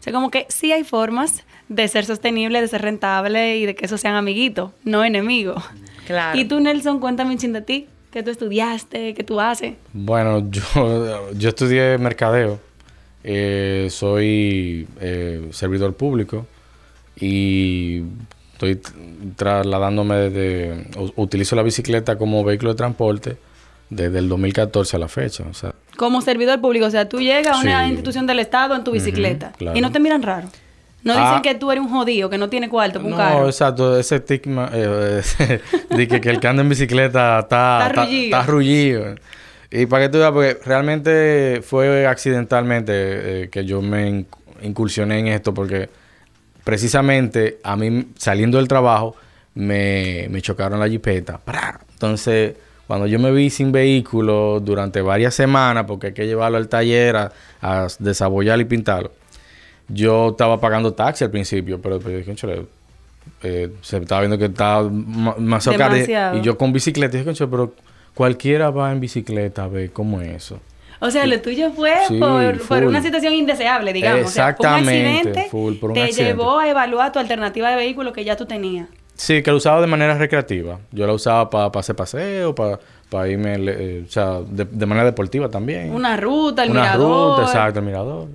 O 0.00 0.02
sea, 0.02 0.12
como 0.12 0.32
que 0.32 0.46
sí 0.48 0.72
hay 0.72 0.82
formas 0.82 1.44
de 1.68 1.86
ser 1.86 2.04
sostenible, 2.04 2.60
de 2.60 2.66
ser 2.66 2.82
rentable 2.82 3.56
y 3.58 3.66
de 3.66 3.76
que 3.76 3.86
esos 3.86 4.00
sean 4.00 4.16
amiguitos, 4.16 4.72
no 4.82 5.04
enemigos. 5.04 5.62
Claro. 6.08 6.36
Y 6.36 6.44
tú, 6.44 6.58
Nelson, 6.58 6.98
cuéntame 6.98 7.36
un 7.36 7.52
de 7.52 7.62
ti. 7.62 7.86
¿Qué 8.12 8.22
tú 8.22 8.30
estudiaste? 8.30 9.14
¿Qué 9.14 9.24
tú 9.24 9.40
haces? 9.40 9.74
Bueno, 9.92 10.48
yo, 10.50 11.32
yo 11.32 11.48
estudié 11.48 11.96
mercadeo. 11.98 12.60
Eh, 13.24 13.88
soy 13.90 14.86
eh, 15.00 15.48
servidor 15.52 15.94
público 15.94 16.46
y 17.18 18.02
estoy 18.52 18.80
trasladándome 19.36 20.16
de... 20.30 20.86
u- 20.98 21.22
Utilizo 21.22 21.56
la 21.56 21.62
bicicleta 21.62 22.16
como 22.18 22.42
vehículo 22.44 22.70
de 22.72 22.76
transporte 22.76 23.36
desde 23.90 24.18
el 24.18 24.28
2014 24.28 24.96
a 24.96 24.98
la 24.98 25.08
fecha. 25.08 25.44
O 25.50 25.54
sea, 25.54 25.74
Como 25.96 26.20
servidor 26.20 26.60
público, 26.60 26.86
o 26.86 26.90
sea, 26.90 27.08
tú 27.08 27.20
llegas 27.20 27.56
a 27.56 27.60
una 27.60 27.84
Sí. 27.84 27.90
institución 27.90 28.26
del 28.26 28.38
Estado 28.40 28.74
en 28.74 28.84
tu 28.84 28.90
bicicleta 28.92 29.52
claro. 29.56 29.76
y 29.78 29.80
no 29.80 29.92
te 29.92 30.00
miran 30.00 30.22
raro. 30.22 30.48
No 31.04 31.14
Ah. 31.16 31.28
dicen 31.28 31.42
que 31.42 31.58
tú 31.58 31.70
eres 31.72 31.82
un 31.84 31.90
jodido, 31.90 32.30
que 32.30 32.38
no 32.38 32.48
tiene 32.48 32.68
cuarto 32.68 32.94
para 33.00 33.04
un 33.04 33.10
no, 33.10 33.16
carro. 33.16 33.46
exacto, 33.46 33.98
ese 33.98 34.16
estigma 34.16 34.70
eh, 34.72 35.22
de 35.90 36.08
que, 36.08 36.20
que 36.20 36.30
el 36.30 36.38
que 36.40 36.46
anda 36.48 36.62
en 36.62 36.68
bicicleta 36.68 37.40
está, 37.40 37.86
Está 37.88 38.04
rullido. 38.04 38.24
está 38.38 38.42
rullido. 38.50 39.14
Y 39.70 39.86
para 39.86 40.04
que 40.04 40.08
tú 40.10 40.18
veas, 40.18 40.30
porque 40.32 40.58
realmente 40.64 41.60
fue 41.64 42.06
accidentalmente 42.06 42.92
eh, 43.44 43.48
que 43.50 43.64
yo 43.64 43.80
me 43.82 44.10
inc- 44.10 44.26
incursioné 44.62 45.18
en 45.18 45.28
esto, 45.28 45.52
porque 45.54 45.88
precisamente 46.64 47.58
a 47.64 47.76
mí 47.76 48.06
saliendo 48.16 48.58
del 48.58 48.68
trabajo 48.68 49.16
me, 49.54 50.26
me 50.30 50.40
chocaron 50.40 50.78
la 50.78 50.88
jipeta. 50.88 51.40
Entonces, 51.94 52.54
cuando 52.86 53.06
yo 53.06 53.18
me 53.18 53.30
vi 53.32 53.50
sin 53.50 53.72
vehículo 53.72 54.60
durante 54.60 55.00
varias 55.00 55.34
semanas, 55.34 55.84
porque 55.86 56.08
hay 56.08 56.12
que 56.14 56.26
llevarlo 56.26 56.58
al 56.58 56.68
taller 56.68 57.16
a, 57.16 57.32
a 57.60 57.86
desabollarlo 57.98 58.62
y 58.62 58.66
pintarlo, 58.66 59.12
yo 59.92 60.30
estaba 60.30 60.60
pagando 60.60 60.92
taxi 60.92 61.24
al 61.24 61.30
principio, 61.30 61.80
pero 61.80 61.98
pero 61.98 62.16
dije, 62.18 62.24
"Cónchale, 62.30 62.66
eh, 63.42 63.70
se 63.82 63.98
estaba 63.98 64.20
viendo 64.22 64.38
que 64.38 64.46
estaba 64.46 64.88
más 64.90 65.66
caro. 65.68 65.96
Y 66.36 66.40
yo 66.40 66.56
con 66.58 66.72
bicicleta, 66.72 67.12
dije, 67.12 67.24
"Cónchale, 67.24 67.50
pero 67.50 67.72
cualquiera 68.14 68.70
va 68.70 68.92
en 68.92 69.00
bicicleta 69.00 69.64
a 69.64 69.68
ver 69.68 69.90
cómo 69.92 70.20
es 70.20 70.28
eso. 70.30 70.60
O 71.00 71.10
sea, 71.10 71.26
lo 71.26 71.40
tuyo 71.40 71.72
fue 71.72 71.94
Sí, 72.06 72.20
por, 72.68 72.84
una 72.84 73.02
situación 73.02 73.32
indeseable, 73.32 73.92
digamos. 73.92 74.26
O 74.26 74.28
sea, 74.28 74.50
Exactamente, 74.50 75.00
un 75.10 75.16
accidente 75.16 75.48
full, 75.50 75.74
por 75.74 75.90
un 75.90 75.94
te 75.94 76.02
accidente. 76.04 76.32
llevó 76.32 76.60
a 76.60 76.68
evaluar 76.68 77.10
tu 77.10 77.18
alternativa 77.18 77.70
de 77.70 77.76
vehículo 77.76 78.12
que 78.12 78.22
ya 78.24 78.36
tú 78.36 78.46
tenías. 78.46 78.86
Sí, 79.14 79.42
que 79.42 79.50
lo 79.50 79.56
usaba 79.56 79.80
de 79.80 79.88
manera 79.88 80.16
recreativa. 80.16 80.78
Yo 80.92 81.06
la 81.06 81.12
usaba 81.12 81.50
para 81.50 81.70
hacer 81.80 81.96
paseo, 81.96 82.54
para 82.54 83.28
irme, 83.28 83.56
eh, 83.58 84.04
o 84.06 84.10
sea, 84.10 84.40
de, 84.46 84.64
de 84.64 84.86
manera 84.86 85.04
deportiva 85.04 85.48
también. 85.48 85.92
Una 85.92 86.16
ruta, 86.16 86.62
el 86.62 86.70
Una 86.70 86.82
mirador. 86.82 87.30
ruta, 87.38 87.42
exacto, 87.50 87.80
el 87.80 87.84
mirador. 87.84 88.28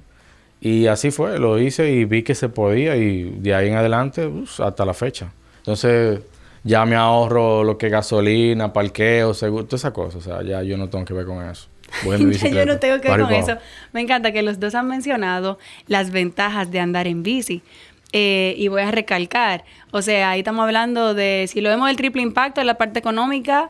Y 0.59 0.87
así 0.87 1.11
fue, 1.11 1.37
lo 1.39 1.59
hice 1.59 1.91
y 1.91 2.05
vi 2.05 2.23
que 2.23 2.35
se 2.35 2.49
podía 2.49 2.95
y 2.95 3.23
de 3.23 3.53
ahí 3.53 3.67
en 3.67 3.75
adelante 3.75 4.25
us, 4.25 4.59
hasta 4.59 4.85
la 4.85 4.93
fecha. 4.93 5.31
Entonces 5.59 6.21
ya 6.63 6.85
me 6.85 6.95
ahorro 6.95 7.63
lo 7.63 7.77
que 7.77 7.87
es 7.87 7.91
gasolina, 7.91 8.73
parqueo, 8.73 9.33
seguro, 9.33 9.65
todas 9.65 9.81
esas 9.81 9.93
cosas. 9.93 10.15
O 10.15 10.21
sea, 10.21 10.41
ya 10.41 10.63
yo 10.63 10.77
no 10.77 10.89
tengo 10.89 11.05
que 11.05 11.13
ver 11.13 11.25
con 11.25 11.47
eso. 11.47 11.67
Yo 12.03 12.65
no 12.65 12.79
tengo 12.79 12.99
que 12.99 13.09
ver 13.09 13.21
con 13.21 13.33
eso. 13.33 13.57
Me 13.93 14.01
encanta 14.01 14.33
que 14.33 14.41
los 14.41 14.59
dos 14.59 14.75
han 14.75 14.89
mencionado 14.89 15.57
las 15.87 16.11
ventajas 16.11 16.69
de 16.69 16.81
andar 16.81 17.07
en 17.07 17.23
bici. 17.23 17.63
Eh, 18.13 18.55
y 18.57 18.69
voy 18.69 18.81
a 18.81 18.91
recalcar, 18.91 19.65
o 19.91 20.01
sea, 20.01 20.31
ahí 20.31 20.39
estamos 20.39 20.63
hablando 20.63 21.13
de, 21.13 21.45
si 21.49 21.59
lo 21.59 21.69
vemos 21.69 21.87
del 21.87 21.97
triple 21.97 22.21
impacto 22.21 22.61
en 22.61 22.67
la 22.67 22.75
parte 22.75 22.99
económica, 22.99 23.69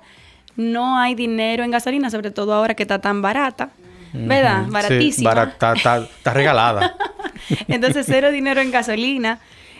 no 0.55 0.99
hay 0.99 1.15
dinero 1.15 1.63
en 1.63 1.71
gasolina, 1.71 2.11
sobre 2.11 2.29
todo 2.29 2.53
ahora 2.53 2.75
que 2.75 2.83
está 2.83 2.99
tan 2.99 3.23
barata, 3.23 3.71
¿verdad? 4.13 4.65
Sí, 4.65 4.71
Baratísima. 4.71 5.29
barata, 5.29 5.73
está, 5.73 5.97
está 5.97 6.33
regalada. 6.33 6.95
Entonces, 7.67 8.05
cero 8.07 8.31
dinero 8.31 8.61
en 8.61 8.71
gasolina. 8.71 9.39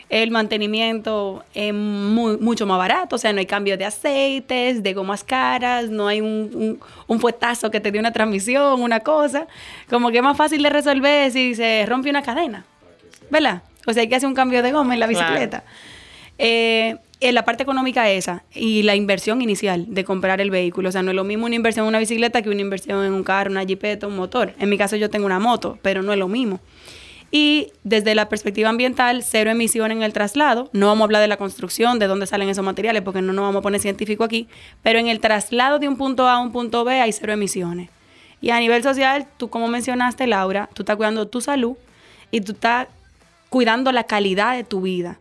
El 0.10 0.32
mantenimiento 0.32 1.44
es 1.54 1.74
muy, 1.74 2.38
mucho 2.38 2.66
más 2.66 2.78
barato, 2.78 3.18
o 3.18 3.20
sea, 3.20 3.34
no 3.34 3.40
hay 3.40 3.46
cambio 3.46 3.78
de 3.78 3.84
aceites, 3.84 4.82
de 4.82 4.94
gomas 4.94 5.22
caras, 5.26 5.90
no 5.90 6.08
hay 6.08 6.22
un, 6.22 6.50
un, 6.54 6.80
un 7.08 7.20
fuetazo 7.20 7.70
que 7.70 7.82
te 7.82 7.92
dé 7.92 8.00
una 8.00 8.14
transmisión, 8.14 8.82
una 8.82 9.02
cosa. 9.02 9.48
Como 9.90 10.10
que 10.10 10.18
es 10.20 10.24
más 10.24 10.38
fácil 10.38 10.64
de 10.64 10.70
resolver 10.70 11.30
si 11.30 11.56
se 11.56 11.86
rompe 11.86 12.10
una 12.10 12.22
cadena, 12.24 12.64
¿verdad? 13.30 13.64
O 13.86 13.92
sea, 13.92 14.02
hay 14.02 14.08
que 14.08 14.16
hacer 14.16 14.30
un 14.30 14.34
cambio 14.36 14.64
de 14.64 14.72
goma 14.72 14.94
en 14.94 15.02
la 15.02 15.08
Claro. 15.10 15.26
bicicleta. 15.28 15.64
Eh, 16.38 16.96
en 17.20 17.36
la 17.36 17.46
parte 17.46 17.64
económica 17.64 18.10
esa 18.10 18.44
y 18.54 18.84
la 18.84 18.96
inversión 18.96 19.42
inicial 19.42 19.86
de 19.88 20.04
comprar 20.04 20.40
el 20.42 20.52
vehículo. 20.52 20.90
O 20.90 20.92
sea, 20.92 21.02
no 21.02 21.12
es 21.12 21.16
lo 21.16 21.24
mismo 21.24 21.46
una 21.46 21.56
inversión 21.56 21.86
en 21.86 21.90
una 21.90 22.00
bicicleta 22.00 22.42
que 22.42 22.50
una 22.50 22.62
inversión 22.62 23.04
en 23.04 23.14
un 23.14 23.24
carro, 23.24 23.52
una 23.52 23.66
jipeta, 23.66 24.08
un 24.08 24.16
motor. 24.16 24.54
En 24.60 24.70
mi 24.70 24.78
caso 24.78 24.96
yo 24.96 25.10
tengo 25.10 25.26
una 25.26 25.40
moto, 25.40 25.80
pero 25.82 26.02
no 26.02 26.14
es 26.14 26.20
lo 26.20 26.28
mismo. 26.28 26.60
Y 27.30 27.74
desde 27.84 28.16
la 28.16 28.30
perspectiva 28.30 28.70
ambiental, 28.70 29.22
cero 29.24 29.52
emisión 29.52 29.92
en 29.92 30.02
el 30.02 30.14
traslado. 30.14 30.70
No 30.72 30.88
vamos 30.88 31.02
a 31.02 31.06
hablar 31.06 31.22
de 31.22 31.28
la 31.28 31.38
construcción, 31.38 32.00
de 32.00 32.08
dónde 32.08 32.26
salen 32.26 32.48
esos 32.50 32.64
materiales, 32.64 33.02
porque 33.02 33.22
no 33.22 33.34
nos 33.34 33.44
vamos 33.44 33.60
a 33.60 33.64
poner 33.64 33.82
científico 33.82 34.24
aquí. 34.24 34.48
Pero 34.82 35.00
en 35.00 35.08
el 35.08 35.20
traslado 35.20 35.80
de 35.80 35.88
un 35.88 35.98
punto 35.98 36.28
A 36.28 36.36
a 36.36 36.40
un 36.40 36.52
punto 36.52 36.86
B 36.86 37.02
hay 37.02 37.12
cero 37.12 37.34
emisiones. 37.34 37.90
Y 38.40 38.52
a 38.52 38.60
nivel 38.60 38.84
social, 38.84 39.28
tú 39.38 39.50
como 39.50 39.68
mencionaste, 39.68 40.28
Laura, 40.28 40.70
tú 40.74 40.84
estás 40.84 40.96
cuidando 40.96 41.28
tu 41.28 41.42
salud 41.42 41.76
y 42.32 42.42
tú 42.42 42.54
estás 42.54 42.88
cuidando 43.50 43.92
la 43.92 44.04
calidad 44.04 44.56
de 44.56 44.64
tu 44.64 44.82
vida. 44.82 45.18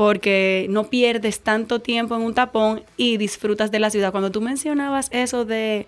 Porque 0.00 0.64
no 0.70 0.84
pierdes 0.84 1.40
tanto 1.40 1.82
tiempo 1.82 2.16
en 2.16 2.22
un 2.22 2.32
tapón 2.32 2.82
y 2.96 3.18
disfrutas 3.18 3.70
de 3.70 3.80
la 3.80 3.90
ciudad. 3.90 4.12
Cuando 4.12 4.30
tú 4.30 4.40
mencionabas 4.40 5.10
eso 5.12 5.44
de 5.44 5.86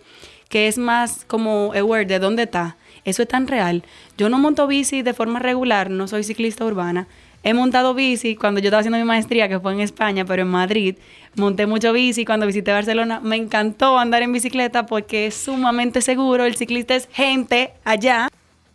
que 0.50 0.68
es 0.68 0.76
más 0.76 1.24
como 1.24 1.72
aware 1.72 2.04
de 2.04 2.18
dónde 2.18 2.42
está, 2.42 2.76
eso 3.06 3.22
es 3.22 3.28
tan 3.28 3.46
real. 3.46 3.84
Yo 4.18 4.28
no 4.28 4.38
monto 4.38 4.66
bici 4.66 5.00
de 5.00 5.14
forma 5.14 5.38
regular, 5.38 5.88
no 5.88 6.08
soy 6.08 6.24
ciclista 6.24 6.66
urbana. 6.66 7.06
He 7.42 7.54
montado 7.54 7.94
bici 7.94 8.36
cuando 8.36 8.60
yo 8.60 8.66
estaba 8.66 8.80
haciendo 8.80 8.98
mi 8.98 9.04
maestría, 9.04 9.48
que 9.48 9.58
fue 9.58 9.72
en 9.72 9.80
España, 9.80 10.26
pero 10.26 10.42
en 10.42 10.48
Madrid. 10.48 10.96
Monté 11.34 11.64
mucho 11.64 11.94
bici 11.94 12.26
cuando 12.26 12.44
visité 12.44 12.70
Barcelona. 12.70 13.18
Me 13.20 13.36
encantó 13.36 13.98
andar 13.98 14.22
en 14.22 14.34
bicicleta 14.34 14.84
porque 14.84 15.28
es 15.28 15.36
sumamente 15.36 16.02
seguro. 16.02 16.44
El 16.44 16.56
ciclista 16.56 16.94
es 16.94 17.08
gente 17.10 17.72
allá. 17.82 18.28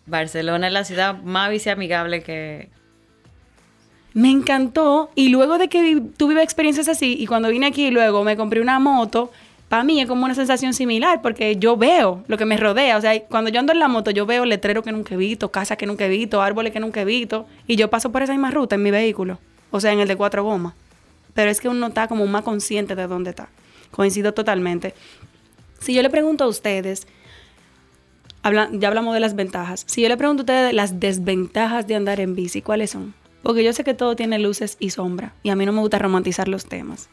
Barcelona 0.08 0.66
es 0.66 0.74
la 0.74 0.84
ciudad 0.84 1.22
más 1.22 1.52
bici 1.52 1.70
amigable 1.70 2.24
que... 2.24 2.76
Me 4.18 4.32
encantó. 4.32 5.12
Y 5.14 5.30
luego 5.30 5.60
de 5.60 5.68
que 5.68 6.02
tuve 6.18 6.42
experiencias 6.42 6.88
así, 6.88 7.16
y 7.20 7.28
cuando 7.28 7.50
vine 7.50 7.68
aquí 7.68 7.92
luego 7.92 8.24
me 8.24 8.36
compré 8.36 8.62
una 8.62 8.80
moto, 8.80 9.32
para 9.70 9.84
mí 9.84 10.02
es 10.02 10.08
como 10.08 10.26
una 10.26 10.34
sensación 10.34 10.74
similar, 10.74 11.22
porque 11.22 11.58
yo 11.58 11.78
veo 11.78 12.24
lo 12.28 12.36
que 12.36 12.46
me 12.46 12.58
rodea. 12.58 12.98
O 12.98 13.02
sea, 13.02 13.22
cuando 13.26 13.52
yo 13.52 13.60
ando 13.60 13.74
en 13.74 13.80
la 13.80 13.88
moto, 13.88 14.10
yo 14.10 14.26
veo 14.26 14.44
letreros 14.46 14.84
que 14.84 14.92
nunca 14.92 15.14
he 15.14 15.18
visto, 15.18 15.52
casas 15.52 15.78
que 15.78 15.86
nunca 15.86 16.06
he 16.06 16.10
visto, 16.10 16.42
árboles 16.42 16.74
que 16.74 16.80
nunca 16.80 17.02
he 17.02 17.06
visto, 17.06 17.46
y 17.68 17.76
yo 17.76 17.92
paso 17.92 18.12
por 18.12 18.24
esa 18.24 18.32
misma 18.32 18.50
ruta 18.50 18.74
en 18.74 18.82
mi 18.82 18.90
vehículo. 18.90 19.38
O 19.70 19.80
sea, 19.80 19.92
en 19.94 20.00
el 20.00 20.08
de 20.08 20.16
cuatro 20.16 20.44
gomas. 20.44 20.74
Pero 21.36 21.52
es 21.52 21.62
que 21.62 21.70
uno 21.70 21.86
está 21.86 22.08
como 22.08 22.26
más 22.26 22.42
consciente 22.42 22.96
de 22.96 23.06
dónde 23.06 23.30
está. 23.30 23.50
Coincido 23.92 24.34
totalmente. 24.34 24.96
Si 25.80 25.94
yo 25.94 26.02
le 26.02 26.10
pregunto 26.10 26.44
a 26.44 26.48
ustedes, 26.48 27.06
habla- 28.42 28.70
ya 28.72 28.88
hablamos 28.88 29.14
de 29.14 29.20
las 29.20 29.36
ventajas. 29.36 29.84
Si 29.86 30.02
yo 30.02 30.08
le 30.10 30.18
pregunto 30.18 30.42
a 30.42 30.46
ustedes 30.46 30.74
las 30.74 31.00
desventajas 31.00 31.86
de 31.86 31.94
andar 31.94 32.20
en 32.20 32.34
bici, 32.34 32.64
¿cuáles 32.64 32.90
son? 32.90 33.14
Porque 33.48 33.64
yo 33.64 33.72
sé 33.72 33.86
que 33.86 33.94
todo 33.94 34.14
tiene 34.18 34.40
luces 34.40 34.76
y 34.78 34.90
sombra 34.90 35.32
y 35.42 35.52
a 35.52 35.56
mí 35.56 35.66
no 35.66 35.72
me 35.72 35.80
gusta 35.80 35.98
romantizar 35.98 36.50
los 36.50 36.66
temas. 36.66 37.08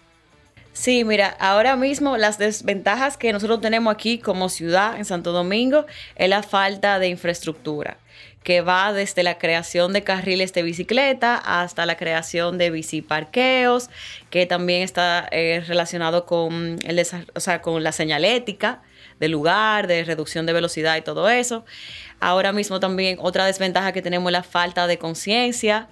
Sí, 0.72 1.04
mira, 1.04 1.28
ahora 1.38 1.76
mismo 1.76 2.16
las 2.16 2.38
desventajas 2.38 3.16
que 3.16 3.32
nosotros 3.32 3.60
tenemos 3.60 3.94
aquí 3.94 4.18
como 4.18 4.48
ciudad 4.48 4.96
en 4.96 5.04
Santo 5.04 5.30
Domingo 5.30 5.86
es 6.16 6.28
la 6.28 6.42
falta 6.42 6.98
de 6.98 7.06
infraestructura, 7.06 7.98
que 8.42 8.62
va 8.62 8.92
desde 8.92 9.22
la 9.22 9.38
creación 9.38 9.92
de 9.92 10.02
carriles 10.02 10.52
de 10.52 10.64
bicicleta 10.64 11.36
hasta 11.36 11.86
la 11.86 11.96
creación 11.96 12.58
de 12.58 12.70
biciparqueos, 12.70 13.88
que 14.30 14.44
también 14.46 14.82
está 14.82 15.28
eh, 15.30 15.62
relacionado 15.68 16.26
con, 16.26 16.78
el 16.84 17.00
o 17.36 17.38
sea, 17.38 17.62
con 17.62 17.84
la 17.84 17.92
señalética 17.92 18.82
del 19.20 19.30
lugar, 19.30 19.86
de 19.86 20.02
reducción 20.02 20.46
de 20.46 20.52
velocidad 20.52 20.96
y 20.96 21.02
todo 21.02 21.30
eso. 21.30 21.64
Ahora 22.18 22.52
mismo 22.52 22.80
también 22.80 23.18
otra 23.20 23.46
desventaja 23.46 23.92
que 23.92 24.02
tenemos 24.02 24.30
es 24.30 24.32
la 24.32 24.42
falta 24.42 24.88
de 24.88 24.98
conciencia 24.98 25.88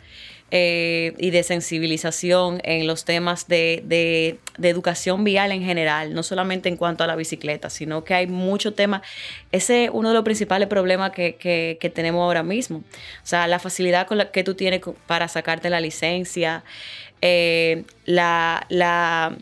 eh, 0.55 1.15
y 1.19 1.31
de 1.31 1.43
sensibilización 1.43 2.61
en 2.63 2.87
los 2.87 3.05
temas 3.07 3.49
de, 3.49 3.83
de- 3.87 4.39
educación 4.63 5.25
vial 5.25 5.51
en 5.51 5.65
general, 5.65 6.13
no 6.13 6.23
solamente 6.23 6.69
en 6.69 6.77
cuanto 6.77 7.03
a 7.03 7.07
la 7.07 7.17
bicicleta, 7.17 7.71
sino 7.71 8.05
que 8.05 8.13
hay 8.15 8.27
mucho 8.27 8.75
tema. 8.75 9.03
Ese 9.51 9.85
es 9.85 9.91
uno 9.93 10.11
de 10.11 10.15
los 10.15 10.25
principales 10.25 10.69
problemas 10.69 11.13
que, 11.13 11.37
que- 11.37 11.79
que 11.81 11.89
tenemos 11.91 12.21
ahora 12.23 12.43
mismo. 12.43 12.79
O 12.79 13.27
sea, 13.27 13.47
la 13.49 13.59
facilidad 13.59 14.07
con 14.07 14.19
la 14.19 14.31
que 14.31 14.45
tú 14.45 14.55
tienes 14.55 14.83
para 15.07 15.27
sacarte 15.27 15.71
la 15.71 15.81
licencia, 15.81 16.65
eh, 17.23 17.85
la, 18.05 18.67
la, 18.69 19.37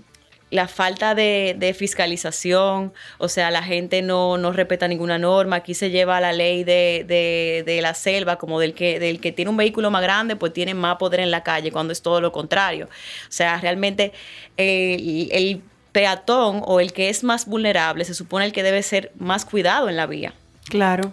la 0.51 0.67
falta 0.67 1.15
de, 1.15 1.55
de 1.57 1.75
fiscalización, 1.75 2.93
o 3.19 3.29
sea, 3.29 3.51
la 3.53 3.63
gente 3.63 4.03
no, 4.03 4.37
no 4.37 4.53
respeta 4.53 4.89
ninguna 4.89 5.17
norma. 5.19 5.57
Aquí 5.57 5.75
se 5.75 5.91
lleva 5.91 6.21
la 6.21 6.33
ley 6.33 6.65
de, 6.65 7.05
de- 7.07 7.81
la 7.81 7.95
selva, 7.95 8.37
como 8.37 8.59
del 8.61 8.75
que, 8.75 8.99
del 8.99 9.21
que 9.21 9.31
tiene 9.33 9.51
un 9.51 9.57
vehículo 9.57 9.91
más 9.91 10.03
grande, 10.03 10.37
pues 10.37 10.53
tiene 10.53 10.75
más 10.75 10.97
poder 10.97 11.21
en 11.21 11.31
la 11.31 11.43
calle, 11.43 11.71
cuando 11.73 11.93
es 11.93 12.03
todo 12.03 12.21
lo 12.21 12.33
contrario. 12.33 12.87
O 12.87 13.33
sea, 13.33 13.59
realmente 13.61 14.13
el 14.57 15.63
peatón 15.93 16.63
o 16.65 16.81
el 16.81 16.93
que 16.93 17.09
es 17.09 17.25
más 17.25 17.47
vulnerable 17.47 18.05
se 18.05 18.15
supone 18.15 18.45
el 18.45 18.53
que 18.53 18.63
debe 18.63 18.83
ser 18.83 19.13
más 19.19 19.45
cuidado 19.45 19.89
en 19.89 19.97
la 19.97 20.07
vía. 20.07 20.35
Claro. 20.69 21.13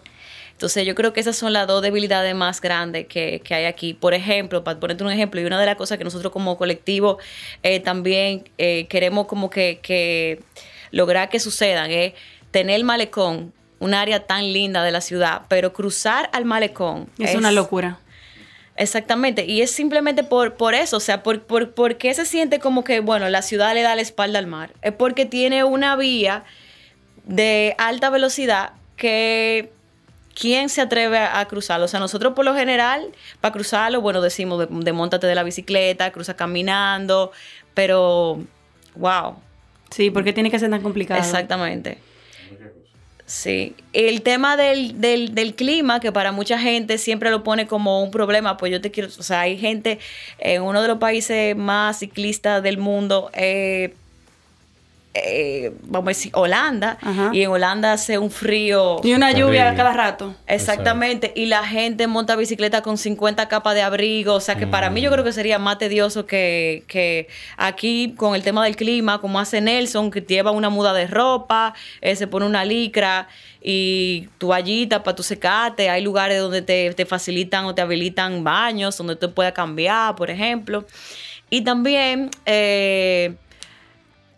Entonces 0.58 0.88
yo 0.88 0.96
creo 0.96 1.14
que 1.14 1.20
esas 1.20 1.36
son 1.36 1.54
las 1.54 1.68
dos 1.68 1.84
debilidades 1.84 2.34
más 2.34 2.62
grandes 2.62 3.06
que, 3.06 3.42
que 3.44 3.54
hay 3.54 3.66
aquí. 3.66 3.94
Por 3.94 4.16
ejemplo, 4.16 4.64
para 4.64 4.80
ponerte 4.80 5.04
un 5.04 5.12
ejemplo, 5.12 5.40
y 5.40 5.46
una 5.46 5.60
de 5.60 5.68
las 5.68 5.76
cosas 5.76 6.00
que 6.00 6.04
nosotros 6.04 6.34
como 6.34 6.58
colectivo 6.58 7.20
eh, 7.62 7.80
también 7.80 8.50
eh, 8.58 8.88
queremos 8.88 9.28
como 9.28 9.52
que, 9.52 9.78
que 9.84 10.42
lograr 10.90 11.30
que 11.30 11.40
sucedan 11.40 11.92
es 11.92 12.14
tener 12.50 12.78
el 12.78 12.86
malecón, 12.86 13.54
un 13.78 13.94
área 13.94 14.26
tan 14.26 14.52
linda 14.52 14.82
de 14.82 14.90
la 14.90 15.02
ciudad, 15.02 15.44
pero 15.48 15.74
cruzar 15.74 16.28
al 16.34 16.46
malecón 16.46 17.08
Es, 17.20 17.36
una 17.36 17.52
locura. 17.52 18.00
Exactamente, 18.78 19.46
y 19.46 19.62
es 19.62 19.70
simplemente 19.70 20.24
por, 20.24 20.56
por 20.56 20.74
eso, 20.74 20.98
o 20.98 21.00
sea, 21.00 21.22
por, 21.22 21.44
por, 21.44 21.76
porque 21.76 22.12
se 22.16 22.26
siente 22.26 22.58
como 22.58 22.84
que, 22.84 23.00
bueno, 23.00 23.30
la 23.30 23.44
ciudad 23.44 23.76
le 23.76 23.84
da 23.84 23.94
la 23.94 24.02
espalda 24.02 24.40
al 24.40 24.48
mar, 24.48 24.74
es 24.82 24.94
porque 24.94 25.28
tiene 25.28 25.64
una 25.64 25.96
vía 25.96 26.46
de 27.26 27.76
alta 27.78 28.10
velocidad 28.10 28.72
que 28.96 29.77
¿quién 30.40 30.70
se 30.70 30.82
atreve 30.82 31.18
a, 31.18 31.46
cruzarlo? 31.46 31.86
O 31.86 31.88
sea, 31.88 32.00
nosotros 32.00 32.34
por 32.34 32.46
lo 32.46 32.54
general, 32.54 33.08
para 33.42 33.52
cruzarlo, 33.52 34.02
bueno, 34.02 34.22
decimos, 34.22 34.60
de, 34.60 34.68
de 34.70 35.28
de 35.28 35.36
la 35.36 35.44
bicicleta, 35.44 36.12
cruza 36.12 36.36
caminando, 36.36 37.32
pero, 37.74 38.40
wow. 38.96 39.36
Sí, 39.90 40.12
porque 40.12 40.34
tiene 40.34 40.52
que 40.52 40.60
ser 40.60 40.70
tan 40.70 40.82
complicado. 40.82 41.20
Exactamente. 41.20 41.98
Sí, 43.26 43.76
el 43.92 44.22
tema 44.22 44.56
del, 44.56 45.02
del, 45.02 45.36
del, 45.36 45.54
clima, 45.54 46.00
que 46.00 46.14
para 46.14 46.32
mucha 46.32 46.58
gente 46.58 46.98
siempre 46.98 47.30
lo 47.30 47.44
pone 47.44 47.68
como 47.68 48.02
un 48.02 48.10
problema, 48.10 48.56
pues 48.56 48.72
yo 48.72 48.80
te 48.80 48.90
quiero, 48.90 49.10
o 49.10 49.24
sea, 49.24 49.42
hay 49.42 49.58
gente 49.58 50.00
en 50.40 50.62
uno 50.62 50.82
de 50.82 50.88
los 50.88 50.98
países 50.98 51.54
más 51.54 52.00
ciclistas 52.00 52.64
del 52.64 52.78
mundo, 52.78 53.30
eh, 53.34 53.94
eh, 55.24 55.74
vamos 55.84 56.08
a 56.08 56.10
decir, 56.10 56.32
Holanda, 56.36 56.98
y 57.32 57.42
en 57.42 57.50
Holanda 57.50 57.94
hace 57.94 58.18
un 58.18 58.32
frío. 58.32 58.98
Y 59.04 59.14
una 59.14 59.32
lluvia 59.32 59.74
cada 59.76 59.94
rato. 59.94 60.36
Exactamente, 60.48 61.34
y 61.36 61.46
la 61.46 61.64
gente 61.66 62.08
monta 62.08 62.36
bicicleta 62.36 62.82
con 62.82 62.98
50 62.98 63.48
capas 63.48 63.76
de 63.76 63.82
abrigo, 63.82 64.34
o 64.34 64.40
sea 64.40 64.56
que 64.56 64.68
para 64.68 64.90
mí 64.90 65.02
yo 65.02 65.12
creo 65.12 65.24
que 65.24 65.34
sería 65.34 65.60
más 65.60 65.78
tedioso 65.78 66.26
que, 66.26 66.84
que 66.88 67.28
aquí 67.58 68.14
con 68.18 68.36
el 68.36 68.44
tema 68.44 68.64
del 68.64 68.76
clima, 68.76 69.20
como 69.20 69.40
hace 69.40 69.62
Nelson, 69.62 70.12
que 70.12 70.22
lleva 70.22 70.52
una 70.52 70.70
muda 70.70 70.94
de 70.94 71.08
ropa, 71.08 71.74
eh, 72.02 72.16
se 72.16 72.28
pone 72.28 72.46
una 72.46 72.66
licra 72.66 73.28
y 73.62 74.30
toallita 74.38 75.04
para 75.04 75.16
tu 75.16 75.24
secate, 75.24 75.90
hay 75.90 76.04
lugares 76.04 76.40
donde 76.40 76.62
te, 76.62 76.94
te 76.94 77.06
facilitan 77.06 77.66
o 77.66 77.76
te 77.76 77.82
habilitan 77.82 78.44
baños, 78.44 78.98
donde 78.98 79.16
te 79.16 79.28
puedas 79.28 79.54
cambiar, 79.54 80.16
por 80.16 80.30
ejemplo. 80.30 80.86
Y 81.50 81.62
también... 81.62 82.30
Eh, 82.46 83.36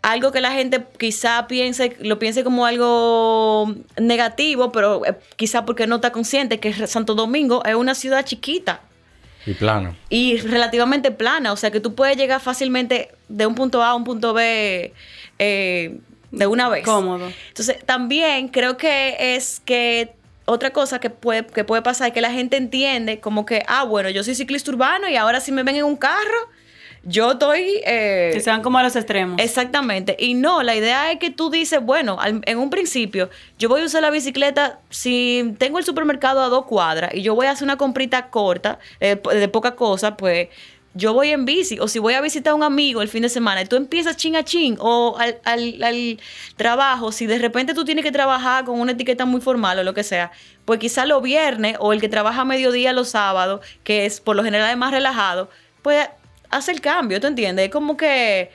algo 0.02 0.32
que 0.32 0.40
la 0.40 0.52
gente 0.52 0.84
quizá 0.98 1.46
piense, 1.46 1.96
lo 2.00 2.18
piense 2.18 2.42
como 2.42 2.66
algo 2.66 3.74
negativo, 3.98 4.72
pero 4.72 5.04
eh, 5.04 5.14
quizá 5.36 5.64
porque 5.64 5.86
no 5.86 5.96
está 5.96 6.10
consciente 6.12 6.58
que 6.58 6.86
Santo 6.86 7.14
Domingo 7.14 7.62
es 7.64 7.74
una 7.74 7.94
ciudad 7.94 8.24
chiquita. 8.24 8.80
Y 9.46 9.54
plana. 9.54 9.96
Y 10.08 10.38
relativamente 10.38 11.10
plana, 11.10 11.52
o 11.52 11.56
sea 11.56 11.70
que 11.70 11.80
tú 11.80 11.94
puedes 11.94 12.16
llegar 12.16 12.40
fácilmente 12.40 13.10
de 13.28 13.46
un 13.46 13.54
punto 13.54 13.82
A 13.82 13.90
a 13.90 13.94
un 13.94 14.04
punto 14.04 14.32
B 14.32 14.92
eh, 15.38 15.98
de 16.30 16.46
una 16.46 16.68
vez. 16.68 16.84
Cómodo. 16.84 17.30
Entonces 17.48 17.84
también 17.84 18.48
creo 18.48 18.76
que 18.76 19.34
es 19.34 19.60
que 19.60 20.14
otra 20.44 20.72
cosa 20.72 20.98
que 20.98 21.10
puede, 21.10 21.46
que 21.46 21.64
puede 21.64 21.82
pasar 21.82 22.08
es 22.08 22.14
que 22.14 22.20
la 22.20 22.32
gente 22.32 22.56
entiende 22.56 23.20
como 23.20 23.46
que, 23.46 23.62
ah, 23.66 23.84
bueno, 23.84 24.10
yo 24.10 24.24
soy 24.24 24.34
ciclista 24.34 24.70
urbano 24.70 25.08
y 25.08 25.16
ahora 25.16 25.40
si 25.40 25.52
me 25.52 25.62
ven 25.62 25.76
en 25.76 25.84
un 25.84 25.96
carro, 25.96 26.48
yo 27.02 27.32
estoy... 27.32 27.80
Eh, 27.86 28.30
que 28.32 28.40
sean 28.40 28.62
como 28.62 28.78
a 28.78 28.82
los 28.82 28.94
extremos. 28.96 29.40
Exactamente. 29.40 30.16
Y 30.18 30.34
no, 30.34 30.62
la 30.62 30.76
idea 30.76 31.10
es 31.12 31.18
que 31.18 31.30
tú 31.30 31.50
dices, 31.50 31.80
bueno, 31.82 32.18
en 32.24 32.58
un 32.58 32.70
principio, 32.70 33.30
yo 33.58 33.68
voy 33.68 33.80
a 33.82 33.84
usar 33.84 34.02
la 34.02 34.10
bicicleta 34.10 34.80
si 34.90 35.54
tengo 35.58 35.78
el 35.78 35.84
supermercado 35.84 36.42
a 36.42 36.48
dos 36.48 36.66
cuadras 36.66 37.14
y 37.14 37.22
yo 37.22 37.34
voy 37.34 37.46
a 37.46 37.52
hacer 37.52 37.64
una 37.64 37.76
comprita 37.76 38.28
corta, 38.28 38.78
eh, 39.00 39.20
de 39.34 39.48
poca 39.48 39.76
cosa, 39.76 40.16
pues 40.16 40.48
yo 40.92 41.14
voy 41.14 41.30
en 41.30 41.44
bici, 41.44 41.78
o 41.78 41.86
si 41.86 42.00
voy 42.00 42.14
a 42.14 42.20
visitar 42.20 42.50
a 42.50 42.54
un 42.54 42.64
amigo 42.64 43.00
el 43.00 43.08
fin 43.08 43.22
de 43.22 43.28
semana 43.28 43.62
y 43.62 43.66
tú 43.66 43.76
empiezas 43.76 44.16
ching 44.16 44.34
a 44.34 44.44
ching, 44.44 44.76
o 44.80 45.16
al, 45.18 45.38
al, 45.44 45.82
al, 45.82 46.18
trabajo, 46.56 47.12
si 47.12 47.26
de 47.26 47.38
repente 47.38 47.74
tú 47.74 47.84
tienes 47.84 48.04
que 48.04 48.10
trabajar 48.10 48.64
con 48.64 48.80
una 48.80 48.92
etiqueta 48.92 49.24
muy 49.24 49.40
formal 49.40 49.78
o 49.78 49.84
lo 49.84 49.94
que 49.94 50.02
sea, 50.02 50.32
pues 50.64 50.80
quizá 50.80 51.06
los 51.06 51.22
viernes 51.22 51.76
o 51.78 51.92
el 51.92 52.00
que 52.00 52.08
trabaja 52.08 52.40
a 52.40 52.44
mediodía 52.44 52.92
los 52.92 53.10
sábados, 53.10 53.64
que 53.84 54.04
es 54.04 54.20
por 54.20 54.34
lo 54.34 54.42
general 54.42 54.76
más 54.76 54.90
relajado, 54.90 55.48
pues 55.82 56.08
hace 56.50 56.72
el 56.72 56.80
cambio, 56.80 57.20
¿tú 57.20 57.26
entiendes? 57.26 57.66
Es 57.66 57.70
como 57.70 57.96
que, 57.96 58.50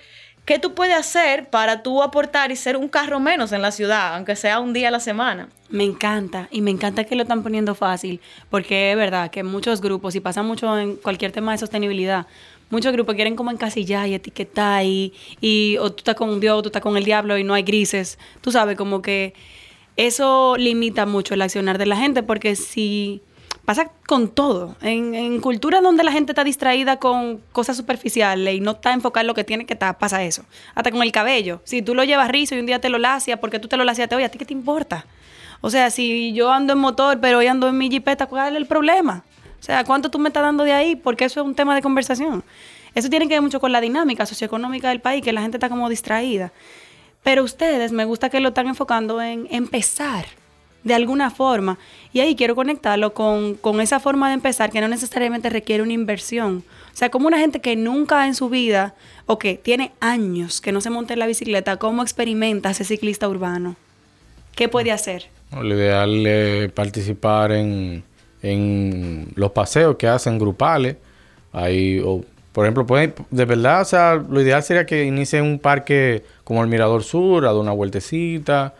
¿qué 0.46 0.60
tú 0.60 0.74
puedes 0.74 0.96
hacer 0.96 1.50
para 1.50 1.82
tú 1.82 2.04
aportar 2.04 2.52
y 2.52 2.56
ser 2.56 2.78
un 2.78 2.88
carro 2.88 3.20
menos 3.20 3.52
en 3.52 3.62
la 3.62 3.72
ciudad, 3.72 4.16
aunque 4.16 4.36
sea 4.36 4.60
un 4.60 4.74
día 4.74 4.90
a 4.90 4.92
la 4.92 5.00
semana? 5.00 5.50
Me 5.70 5.84
encanta, 5.84 6.48
y 6.52 6.62
me 6.62 6.72
encanta 6.72 7.06
que 7.06 7.16
lo 7.16 7.24
están 7.24 7.42
poniendo 7.42 7.74
fácil, 7.74 8.22
porque 8.50 8.92
es 8.92 8.98
verdad 8.98 9.32
que 9.32 9.44
muchos 9.44 9.82
grupos, 9.82 10.16
y 10.16 10.20
pasa 10.20 10.44
mucho 10.44 10.78
en 10.78 10.96
cualquier 10.98 11.32
tema 11.32 11.54
de 11.54 11.58
sostenibilidad, 11.58 12.28
muchos 12.70 12.92
grupos 12.94 13.16
quieren 13.16 13.36
como 13.36 13.52
encasillar 13.52 14.08
y 14.08 14.16
etiquetar 14.16 14.84
y, 14.86 15.14
y 15.42 15.78
o 15.80 15.92
tú 15.92 16.00
estás 16.00 16.16
con 16.16 16.40
Dios 16.40 16.60
o 16.60 16.62
tú 16.62 16.70
estás 16.70 16.82
con 16.82 16.98
el 16.98 17.06
diablo 17.06 17.38
y 17.38 17.44
no 17.44 17.54
hay 17.54 17.64
grises. 17.64 18.18
Tú 18.42 18.52
sabes, 18.52 18.76
como 18.76 19.02
que 19.02 19.34
eso 19.98 20.56
limita 20.58 21.06
mucho 21.06 21.34
el 21.34 21.42
accionar 21.42 21.78
de 21.78 21.86
la 21.86 21.96
gente 21.96 22.24
porque 22.24 22.56
si 22.56 23.22
pasa 23.66 23.92
con 24.08 24.30
todo. 24.30 24.76
En, 24.82 25.16
en 25.16 25.42
culturas 25.42 25.82
donde 25.82 26.04
la 26.04 26.12
gente 26.12 26.32
está 26.32 26.44
distraída 26.44 26.98
con 26.98 27.42
cosas 27.52 27.76
superficiales 27.76 28.56
y 28.56 28.60
no 28.60 28.72
está 28.72 28.94
enfocada 28.94 29.22
en 29.22 29.28
lo 29.28 29.34
que 29.34 29.44
tiene 29.44 29.66
que 29.66 29.74
estar, 29.74 29.98
pasa 29.98 30.24
eso. 30.24 30.46
Hasta 30.76 30.92
con 30.92 31.02
el 31.02 31.12
cabello. 31.12 31.62
Si 31.66 31.82
tú 31.82 31.96
lo 31.96 32.04
llevas 32.04 32.30
rizo 32.30 32.56
y 32.56 32.60
un 32.60 32.66
día 32.66 32.80
te 32.80 32.90
lo 32.90 32.98
lacias 32.98 33.40
porque 33.40 33.60
tú 33.60 33.68
te 33.68 33.78
lo 33.78 33.84
laciaste, 33.84 34.16
oye, 34.16 34.26
¿a 34.26 34.30
ti 34.30 34.38
qué 34.38 34.46
te 34.46 34.54
importa? 34.54 35.06
O 35.62 35.70
sea, 35.70 35.90
si 35.90 36.34
yo 36.34 36.52
ando 36.52 36.74
en 36.74 36.80
motor, 36.80 37.20
pero 37.20 37.40
hoy 37.40 37.48
ando 37.48 37.68
en 37.68 37.78
mi 37.78 37.90
jipeta, 37.90 38.28
¿cuál 38.28 38.54
es 38.54 38.58
el 38.58 38.68
problema? 38.68 39.24
O 39.60 39.64
sea, 39.64 39.84
¿cuánto 39.84 40.12
tú 40.12 40.20
me 40.20 40.30
estás 40.30 40.44
dando 40.44 40.64
de 40.64 40.74
ahí? 40.74 40.96
Porque 40.96 41.26
eso 41.26 41.42
es 41.42 41.46
un 41.46 41.56
tema 41.56 41.74
de 41.74 41.82
conversación. 41.82 42.44
Eso 42.94 43.10
tiene 43.10 43.28
que 43.28 43.34
ver 43.34 43.42
mucho 43.42 43.60
con 43.60 43.72
la 43.72 43.82
dinámica 43.82 44.26
socioeconómica 44.26 44.90
del 44.90 45.02
país, 45.02 45.24
que 45.24 45.34
la 45.34 45.42
gente 45.42 45.58
está 45.58 45.70
como 45.70 45.90
distraída. 45.90 46.54
Pero 47.24 47.44
ustedes, 47.44 47.92
me 47.92 48.06
gusta 48.06 48.30
que 48.30 48.40
lo 48.40 48.50
están 48.50 48.68
enfocando 48.68 49.20
en 49.22 49.48
empezar 49.50 50.26
de 50.86 50.94
alguna 50.94 51.32
forma. 51.32 51.78
Y 52.14 52.22
ahí 52.22 52.36
quiero 52.38 52.56
conectarlo 52.56 53.14
con, 53.14 53.82
esa 53.82 54.00
forma 54.00 54.30
de 54.30 54.36
empezar 54.36 54.72
que 54.72 54.80
no 54.80 54.88
necesariamente 54.88 55.50
requiere 55.50 55.84
una 55.84 55.92
inversión. 55.92 56.64
O 56.94 56.98
sea, 56.98 57.10
como 57.10 57.28
una 57.28 57.40
gente 57.40 57.60
que 57.60 57.76
nunca 57.76 58.26
en 58.28 58.36
su 58.36 58.48
vida 58.50 58.96
o 59.26 59.38
que 59.38 59.56
tiene 59.56 59.92
años 60.00 60.62
que 60.62 60.72
no 60.72 60.80
se 60.80 60.92
monta 60.92 61.14
en 61.14 61.20
la 61.20 61.28
bicicleta, 61.28 61.76
¿cómo 61.78 62.04
experimenta 62.04 62.70
ese 62.70 62.86
ciclista 62.86 63.28
urbano? 63.28 63.76
¿Qué 64.56 64.70
puede 64.70 64.92
hacer? 64.92 65.26
Lo 65.52 65.76
ideal 65.76 66.26
es 66.26 66.72
participar 66.72 67.52
en, 67.52 68.04
los 69.36 69.52
paseos 69.52 69.96
que 69.96 70.08
hacen 70.08 70.38
grupales. 70.38 70.98
Ahí, 71.52 72.00
o, 72.06 72.24
por 72.54 72.66
ejemplo, 72.66 72.86
de 73.32 73.46
verdad, 73.46 73.82
o 73.82 73.86
sea, 73.86 74.16
lo 74.16 74.40
ideal 74.40 74.62
sería 74.62 74.86
que 74.86 75.04
inicie 75.04 75.42
un 75.42 75.58
parque 75.58 76.24
como 76.44 76.62
el 76.62 76.70
Mirador 76.70 77.04
Sur, 77.04 77.46
a 77.46 77.48
dar 77.48 77.58
una 77.58 77.72
vueltecita 77.72 78.76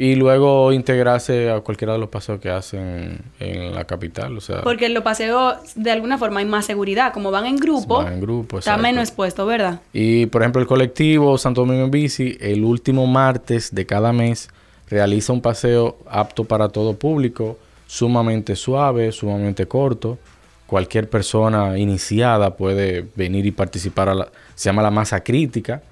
y 0.00 0.14
luego 0.14 0.72
integrarse 0.72 1.50
a 1.50 1.60
cualquiera 1.60 1.94
de 1.94 1.98
los 1.98 2.08
paseos 2.08 2.38
que 2.38 2.48
hacen 2.50 3.20
en 3.40 3.74
la 3.74 3.84
capital, 3.84 4.38
o 4.38 4.40
sea... 4.40 4.62
Porque 4.62 4.86
en 4.86 4.94
los 4.94 5.02
paseos, 5.02 5.56
de 5.74 5.90
alguna 5.90 6.18
forma, 6.18 6.38
hay 6.38 6.46
más 6.46 6.66
seguridad. 6.66 7.12
Como 7.12 7.32
van 7.32 7.46
en 7.46 7.56
grupo, 7.56 8.04
van 8.04 8.12
en 8.12 8.20
grupo 8.20 8.60
está 8.60 8.76
menos 8.76 9.02
expuesto, 9.02 9.44
¿verdad? 9.44 9.80
Y, 9.92 10.26
por 10.26 10.42
ejemplo, 10.42 10.62
el 10.62 10.68
colectivo 10.68 11.36
Santo 11.36 11.62
Domingo 11.62 11.84
en 11.84 11.90
Bici, 11.90 12.38
el 12.40 12.62
último 12.62 13.08
martes 13.08 13.74
de 13.74 13.86
cada 13.86 14.12
mes, 14.12 14.48
realiza 14.88 15.32
un 15.32 15.40
paseo 15.40 15.98
apto 16.08 16.44
para 16.44 16.68
todo 16.68 16.94
público, 16.94 17.58
sumamente 17.88 18.54
suave, 18.54 19.10
sumamente 19.10 19.66
corto. 19.66 20.16
Cualquier 20.68 21.10
persona 21.10 21.76
iniciada 21.76 22.56
puede 22.56 23.04
venir 23.16 23.46
y 23.46 23.50
participar. 23.50 24.10
A 24.10 24.14
la, 24.14 24.28
se 24.54 24.68
llama 24.68 24.82
la 24.82 24.92
masa 24.92 25.24
crítica, 25.24 25.82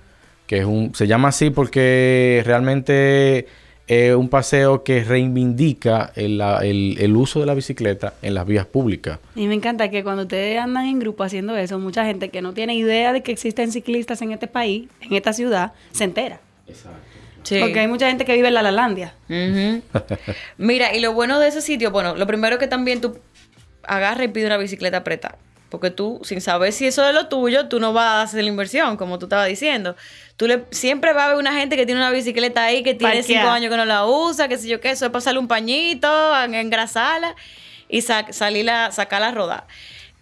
que 0.47 0.59
es 0.59 0.64
un... 0.64 0.95
Se 0.95 1.09
llama 1.09 1.29
así 1.29 1.51
porque 1.51 2.45
realmente 2.47 3.66
es 3.87 4.14
un 4.14 4.29
paseo 4.29 4.83
que 4.83 5.05
reivindica 5.05 6.12
el, 6.16 7.16
uso 7.16 7.40
de 7.40 7.46
la 7.46 7.55
bicicleta 7.55 8.14
en 8.22 8.35
las 8.35 8.46
vías 8.46 8.66
públicas. 8.66 9.18
Y 9.35 9.46
me 9.46 9.55
encanta 9.55 9.90
que 9.90 10.03
cuando 10.03 10.22
ustedes 10.22 10.59
andan 10.59 10.87
en 10.87 10.99
grupo 10.99 11.22
haciendo 11.22 11.57
eso, 11.57 11.79
mucha 11.79 12.05
gente 12.05 12.31
que 12.31 12.42
no 12.42 12.53
tiene 12.53 12.75
idea 12.75 13.12
de 13.12 13.22
que 13.22 13.33
existen 13.33 13.70
ciclistas 13.70 14.20
en 14.22 14.33
este 14.33 14.49
país, 14.49 14.88
en 15.01 15.14
esta 15.14 15.33
ciudad, 15.33 15.72
se 15.92 16.05
entera. 16.05 16.40
Exacto. 16.66 17.01
Porque 17.61 17.79
hay 17.79 17.87
mucha 17.87 18.09
gente 18.09 18.25
que 18.25 18.35
vive 18.35 18.49
en 18.49 18.55
la 18.55 18.62
Lalandia. 18.62 19.14
Mira, 20.59 20.94
y 20.94 21.01
lo 21.01 21.12
bueno 21.12 21.38
de 21.38 21.49
ese 21.49 21.61
sitio, 21.61 21.92
bueno, 21.92 22.16
lo 22.16 22.27
primero 22.27 22.59
que 22.59 22.66
también 22.66 23.01
tú 23.01 23.18
agarras 23.85 24.25
y 24.25 24.29
pides 24.29 24.46
una 24.46 24.57
bicicleta 24.57 24.99
apretada. 24.99 25.38
Porque 25.77 25.91
tú, 25.91 26.21
sin 26.25 26.41
saber 26.41 26.73
si 26.73 26.87
eso 26.87 27.07
es 27.07 27.12
lo 27.12 27.29
tuyo, 27.29 27.69
tú 27.69 27.81
no 27.81 27.93
vas 27.93 28.07
a 28.07 28.23
hacer 28.23 28.43
la 28.43 28.49
inversión, 28.49 28.97
como 28.97 29.19
tú 29.19 29.27
estabas 29.27 29.47
diciendo. 29.47 29.95
Tú 30.39 30.47
le, 30.47 30.65
siempre 30.71 31.12
va 31.12 31.25
a 31.25 31.27
haber 31.27 31.37
una 31.37 31.53
gente 31.53 31.77
que 31.77 31.85
tiene 31.85 32.01
una 32.01 32.11
bicicleta 32.11 32.65
ahí, 32.65 32.83
que 32.83 32.95
tiene 32.95 33.23
cinco 33.23 33.47
años 33.49 33.71
que 33.71 33.77
no 33.77 33.85
la 33.85 34.07
usa, 34.07 34.49
que 34.49 34.57
sé 34.57 34.69
yo 34.69 34.81
qué, 34.81 34.93
eso 34.93 35.05
es 35.05 35.12
pasarle 35.12 35.39
un 35.39 35.49
pañito, 35.49 36.09
engrasarla 36.45 37.37
y 37.91 38.01
salirla, 38.01 38.91
sacarla 38.91 39.29
a 39.29 39.33
rodar. 39.33 39.67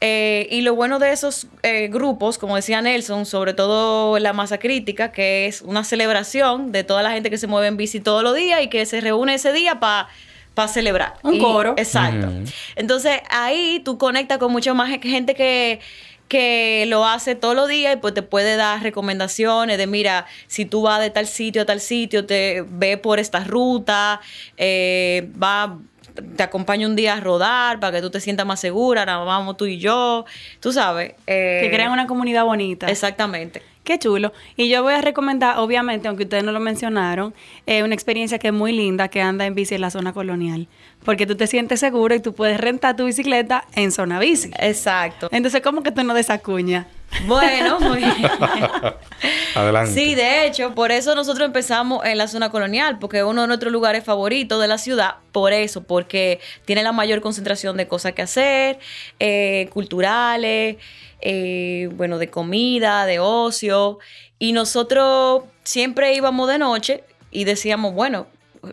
Eh, 0.00 0.48
y 0.50 0.62
lo 0.62 0.74
bueno 0.74 0.98
de 0.98 1.12
esos 1.12 1.46
eh, 1.62 1.86
grupos, 1.86 2.36
como 2.36 2.56
decía 2.56 2.82
Nelson, 2.82 3.24
sobre 3.24 3.54
todo 3.54 4.18
la 4.18 4.32
masa 4.32 4.58
crítica, 4.58 5.12
que 5.12 5.46
es 5.46 5.62
una 5.62 5.84
celebración 5.84 6.72
de 6.72 6.82
toda 6.82 7.04
la 7.04 7.12
gente 7.12 7.30
que 7.30 7.38
se 7.38 7.46
mueve 7.46 7.68
en 7.68 7.76
bici 7.76 8.00
todos 8.00 8.24
los 8.24 8.34
días 8.34 8.60
y 8.60 8.66
que 8.66 8.86
se 8.86 9.00
reúne 9.00 9.34
ese 9.34 9.52
día 9.52 9.78
para 9.78 10.08
para 10.54 10.68
celebrar. 10.68 11.14
Un 11.22 11.38
coro. 11.38 11.74
Exacto. 11.76 12.28
Entonces 12.76 13.20
ahí 13.30 13.80
tú 13.84 13.98
conectas 13.98 14.38
con 14.38 14.52
mucha 14.52 14.72
más 14.74 14.90
gente 15.02 15.34
que 15.34 15.80
que 16.28 16.86
lo 16.88 17.04
hace 17.04 17.34
todos 17.34 17.54
los 17.54 17.68
días 17.68 17.94
y 17.94 17.98
pues 17.98 18.14
te 18.14 18.22
puede 18.22 18.56
dar 18.56 18.82
recomendaciones 18.82 19.76
de 19.76 19.86
mira, 19.86 20.26
si 20.46 20.64
tú 20.64 20.82
vas 20.82 21.00
de 21.00 21.10
tal 21.10 21.26
sitio 21.26 21.62
a 21.62 21.64
tal 21.66 21.80
sitio, 21.80 22.24
te 22.24 22.64
ve 22.66 22.96
por 22.96 23.18
esta 23.18 23.44
ruta, 23.44 24.20
eh, 24.56 25.30
va 25.40 25.78
te 26.36 26.42
acompaña 26.42 26.86
un 26.86 26.96
día 26.96 27.14
a 27.14 27.20
rodar 27.20 27.80
para 27.80 27.96
que 27.96 28.00
tú 28.00 28.10
te 28.10 28.20
sientas 28.20 28.46
más 28.46 28.60
segura, 28.60 29.02
ahora 29.02 29.18
vamos 29.18 29.56
tú 29.56 29.66
y 29.66 29.78
yo, 29.78 30.24
tú 30.60 30.72
sabes. 30.72 31.14
Eh, 31.26 31.58
que 31.62 31.70
crean 31.70 31.90
una 31.90 32.06
comunidad 32.06 32.44
bonita. 32.44 32.86
Exactamente. 32.86 33.62
Qué 33.84 33.98
chulo. 33.98 34.32
Y 34.56 34.70
yo 34.70 34.82
voy 34.82 34.94
a 34.94 35.02
recomendar, 35.02 35.58
obviamente, 35.58 36.08
aunque 36.08 36.24
ustedes 36.24 36.42
no 36.42 36.52
lo 36.52 36.60
mencionaron, 36.60 37.34
eh, 37.66 37.82
una 37.82 37.94
experiencia 37.94 38.38
que 38.38 38.48
es 38.48 38.54
muy 38.54 38.72
linda 38.72 39.08
que 39.08 39.20
anda 39.20 39.44
en 39.44 39.54
bici 39.54 39.74
en 39.74 39.82
la 39.82 39.90
zona 39.90 40.14
colonial. 40.14 40.68
Porque 41.04 41.26
tú 41.26 41.36
te 41.36 41.46
sientes 41.46 41.80
seguro 41.80 42.14
y 42.14 42.20
tú 42.20 42.32
puedes 42.32 42.58
rentar 42.58 42.96
tu 42.96 43.04
bicicleta 43.04 43.66
en 43.74 43.92
zona 43.92 44.18
bici. 44.18 44.50
Exacto. 44.58 45.28
Entonces, 45.30 45.60
¿cómo 45.60 45.82
que 45.82 45.92
tú 45.92 46.02
no 46.02 46.14
desacuñas? 46.14 46.86
Bueno, 47.26 47.80
muy 47.80 47.98
bien. 47.98 48.14
Adelante. 49.54 49.92
Sí, 49.92 50.14
de 50.14 50.46
hecho, 50.46 50.74
por 50.74 50.92
eso 50.92 51.14
nosotros 51.14 51.46
empezamos 51.46 52.04
en 52.04 52.18
la 52.18 52.28
zona 52.28 52.50
colonial, 52.50 52.98
porque 52.98 53.18
es 53.18 53.24
uno 53.24 53.42
de 53.42 53.46
nuestros 53.46 53.72
lugares 53.72 54.04
favoritos 54.04 54.60
de 54.60 54.68
la 54.68 54.78
ciudad, 54.78 55.16
por 55.32 55.52
eso, 55.52 55.84
porque 55.84 56.40
tiene 56.64 56.82
la 56.82 56.92
mayor 56.92 57.20
concentración 57.20 57.76
de 57.76 57.86
cosas 57.86 58.12
que 58.12 58.22
hacer, 58.22 58.78
eh, 59.20 59.68
culturales, 59.72 60.76
eh, 61.20 61.88
bueno, 61.94 62.18
de 62.18 62.28
comida, 62.28 63.06
de 63.06 63.18
ocio, 63.18 63.98
y 64.38 64.52
nosotros 64.52 65.44
siempre 65.62 66.14
íbamos 66.14 66.48
de 66.48 66.58
noche 66.58 67.04
y 67.30 67.44
decíamos, 67.44 67.94
bueno, 67.94 68.26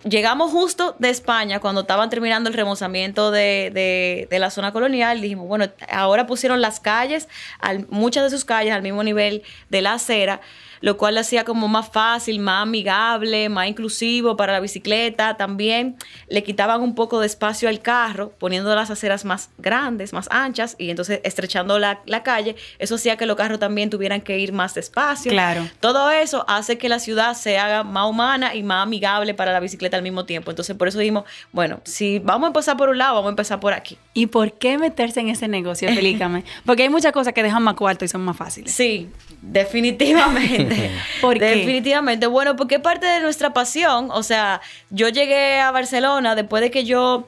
llegamos 0.04 0.52
justo 0.52 0.96
de 1.00 1.10
España 1.10 1.60
cuando 1.60 1.82
estaban 1.82 2.10
terminando 2.10 2.50
el 2.50 2.56
remozamiento 2.56 3.32
de, 3.32 3.72
de- 3.74 4.28
de 4.30 4.40
la 4.40 4.50
zona 4.50 4.72
colonial. 4.72 5.22
Dijimos, 5.22 5.48
bueno, 5.48 5.66
ahora 5.92 6.26
pusieron 6.28 6.62
las 6.62 6.80
calles, 6.80 7.28
al- 7.60 7.88
muchas 7.90 8.24
de 8.24 8.30
sus 8.30 8.46
calles 8.46 8.74
al 8.74 8.82
mismo 8.82 9.04
nivel 9.04 9.44
de 9.70 9.82
la 9.82 9.94
acera, 9.94 10.42
lo 10.82 10.98
cual 10.98 11.16
lo 11.16 11.22
hacía 11.22 11.46
como 11.46 11.68
más 11.68 11.90
fácil, 11.90 12.40
más 12.40 12.64
amigable, 12.64 13.50
más 13.50 13.68
inclusivo 13.68 14.36
para 14.36 14.54
la 14.54 14.60
bicicleta. 14.60 15.38
También 15.38 15.96
le 16.28 16.44
quitaban 16.44 16.82
un 16.82 16.96
poco 16.96 17.20
de 17.20 17.28
espacio 17.28 17.70
al 17.70 17.82
carro, 17.82 18.34
poniendo 18.38 18.74
las 18.76 18.90
aceras 18.90 19.26
más 19.26 19.50
grandes, 19.58 20.14
más 20.14 20.28
anchas, 20.32 20.76
y 20.78 20.90
entonces 20.90 21.22
estrechando 21.24 21.80
la, 21.80 22.02
la 22.06 22.24
calle. 22.24 22.56
Eso 22.80 22.96
hacía 22.96 23.16
que 23.16 23.26
los 23.26 23.38
carros 23.38 23.60
también 23.60 23.90
tuvieran 23.90 24.22
que 24.22 24.38
ir 24.40 24.52
más 24.54 24.74
despacio. 24.74 25.32
Claro. 25.32 25.68
Todo 25.80 26.12
eso 26.12 26.46
hace 26.48 26.78
que 26.78 26.90
la 26.90 27.00
ciudad 27.00 27.34
se 27.36 27.58
haga 27.58 27.84
más 27.84 28.10
humana 28.10 28.56
y 28.56 28.64
más 28.64 28.84
amigable 28.84 29.34
para 29.34 29.54
la 29.54 29.60
bicicleta 29.60 29.98
al 29.98 30.04
mismo 30.04 30.26
tiempo. 30.26 30.52
Entonces, 30.52 30.76
por 30.76 30.88
eso 30.88 31.00
dijimos, 31.00 31.26
bueno, 31.52 31.82
si 31.84 32.20
vamos 32.20 32.46
a 32.46 32.48
empezar 32.48 32.78
por 32.78 32.90
un 32.90 32.98
lado, 32.98 33.16
vamos 33.16 33.30
a 33.30 33.32
empezar 33.32 33.60
por 33.60 33.74
aquí. 33.74 33.98
¿Y 34.14 34.28
por 34.28 34.54
qué 34.54 34.78
meterse 34.78 35.20
en 35.20 35.30
ese 35.30 35.48
negocio? 35.48 35.88
Explícame. 35.90 36.44
Porque 36.66 36.84
hay 36.84 36.90
muchas 36.90 37.12
cosas 37.12 37.34
que 37.34 37.44
dejan 37.44 37.64
más 37.64 37.76
cuarto 37.76 38.06
y 38.06 38.08
son 38.08 38.22
más 38.22 38.38
fáciles. 38.38 38.72
Sí, 38.74 39.10
definitivamente. 39.42 40.71
¿Por 41.22 41.38
qué? 41.38 41.56
Definitivamente. 41.56 42.28
Bueno, 42.28 42.56
porque 42.56 42.76
es 42.76 42.82
parte 42.82 43.06
de 43.06 43.20
nuestra 43.22 43.54
pasión. 43.54 44.10
O 44.12 44.24
sea, 44.24 44.62
yo 44.90 45.10
llegué 45.10 45.60
a 45.60 45.72
Barcelona 45.72 46.36
después 46.36 46.62
de 46.62 46.72
que 46.72 46.84
yo 46.84 47.28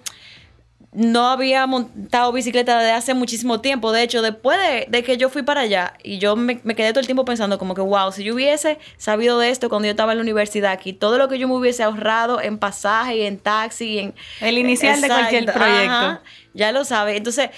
no 0.93 1.27
había 1.27 1.65
montado 1.65 2.31
bicicleta 2.31 2.77
desde 2.77 2.91
hace 2.91 3.13
muchísimo 3.13 3.61
tiempo. 3.61 3.91
De 3.91 4.03
hecho, 4.03 4.21
después 4.21 4.57
de, 4.59 4.85
de 4.89 5.03
que 5.03 5.17
yo 5.17 5.29
fui 5.29 5.41
para 5.41 5.61
allá 5.61 5.93
y 6.03 6.19
yo 6.19 6.35
me, 6.35 6.59
me 6.63 6.75
quedé 6.75 6.91
todo 6.91 6.99
el 6.99 7.07
tiempo 7.07 7.25
pensando 7.25 7.57
como 7.57 7.73
que, 7.73 7.81
wow, 7.81 8.11
si 8.11 8.23
yo 8.23 8.35
hubiese 8.35 8.77
sabido 8.97 9.39
de 9.39 9.49
esto 9.49 9.69
cuando 9.69 9.87
yo 9.87 9.91
estaba 9.91 10.11
en 10.11 10.19
la 10.19 10.21
universidad 10.21 10.71
aquí, 10.71 10.93
todo 10.93 11.17
lo 11.17 11.27
que 11.27 11.39
yo 11.39 11.47
me 11.47 11.55
hubiese 11.55 11.83
ahorrado 11.83 12.41
en 12.41 12.59
pasaje 12.59 13.17
y 13.17 13.21
en 13.23 13.39
taxi 13.39 13.85
y 13.85 13.99
en... 13.99 14.13
El 14.39 14.57
inicial 14.57 15.01
de 15.01 15.07
cualquier 15.07 15.45
proyecto. 15.51 16.21
ya 16.53 16.71
lo 16.71 16.85
sabe. 16.85 17.17
Entonces, 17.17 17.49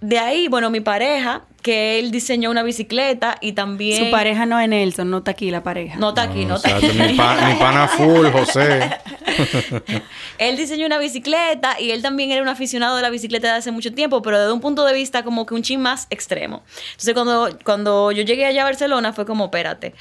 de 0.00 0.18
ahí, 0.18 0.48
bueno, 0.48 0.70
mi 0.70 0.80
pareja, 0.80 1.42
que 1.62 1.98
él 1.98 2.10
diseñó 2.10 2.50
una 2.50 2.62
bicicleta 2.62 3.36
y 3.40 3.52
también... 3.52 4.04
Su 4.04 4.10
pareja 4.10 4.46
no 4.46 4.58
es 4.60 4.68
Nelson, 4.68 5.10
no 5.10 5.18
está 5.18 5.32
aquí 5.32 5.50
la 5.50 5.62
pareja. 5.62 5.96
No 5.98 6.10
está 6.10 6.22
aquí, 6.22 6.44
no 6.44 6.56
está 6.56 6.76
aquí. 6.76 6.86
Mi, 6.88 7.14
pa- 7.14 7.48
mi 7.48 7.54
pana 7.58 7.88
full, 7.88 8.26
José. 8.30 8.90
Él 10.38 10.56
diseñó 10.56 10.86
una 10.86 10.98
bicicleta 10.98 11.80
y 11.80 11.90
él 11.90 12.02
también 12.02 12.30
era 12.30 12.42
un 12.42 12.48
aficionado 12.48 12.96
de 12.96 13.02
la 13.02 13.10
bicicleta 13.10 13.48
de 13.48 13.54
hace 13.58 13.70
mucho 13.72 13.92
tiempo, 13.92 14.22
pero 14.22 14.38
desde 14.38 14.52
un 14.52 14.60
punto 14.60 14.84
de 14.84 14.92
vista 14.92 15.22
como 15.24 15.46
que 15.46 15.54
un 15.54 15.62
chin 15.62 15.80
más 15.80 16.06
extremo. 16.10 16.62
Entonces 16.92 17.14
cuando, 17.14 17.58
cuando 17.64 18.12
yo 18.12 18.22
llegué 18.22 18.46
allá 18.46 18.62
a 18.62 18.64
Barcelona 18.64 19.12
fue 19.12 19.26
como, 19.26 19.46
espérate, 19.46 19.94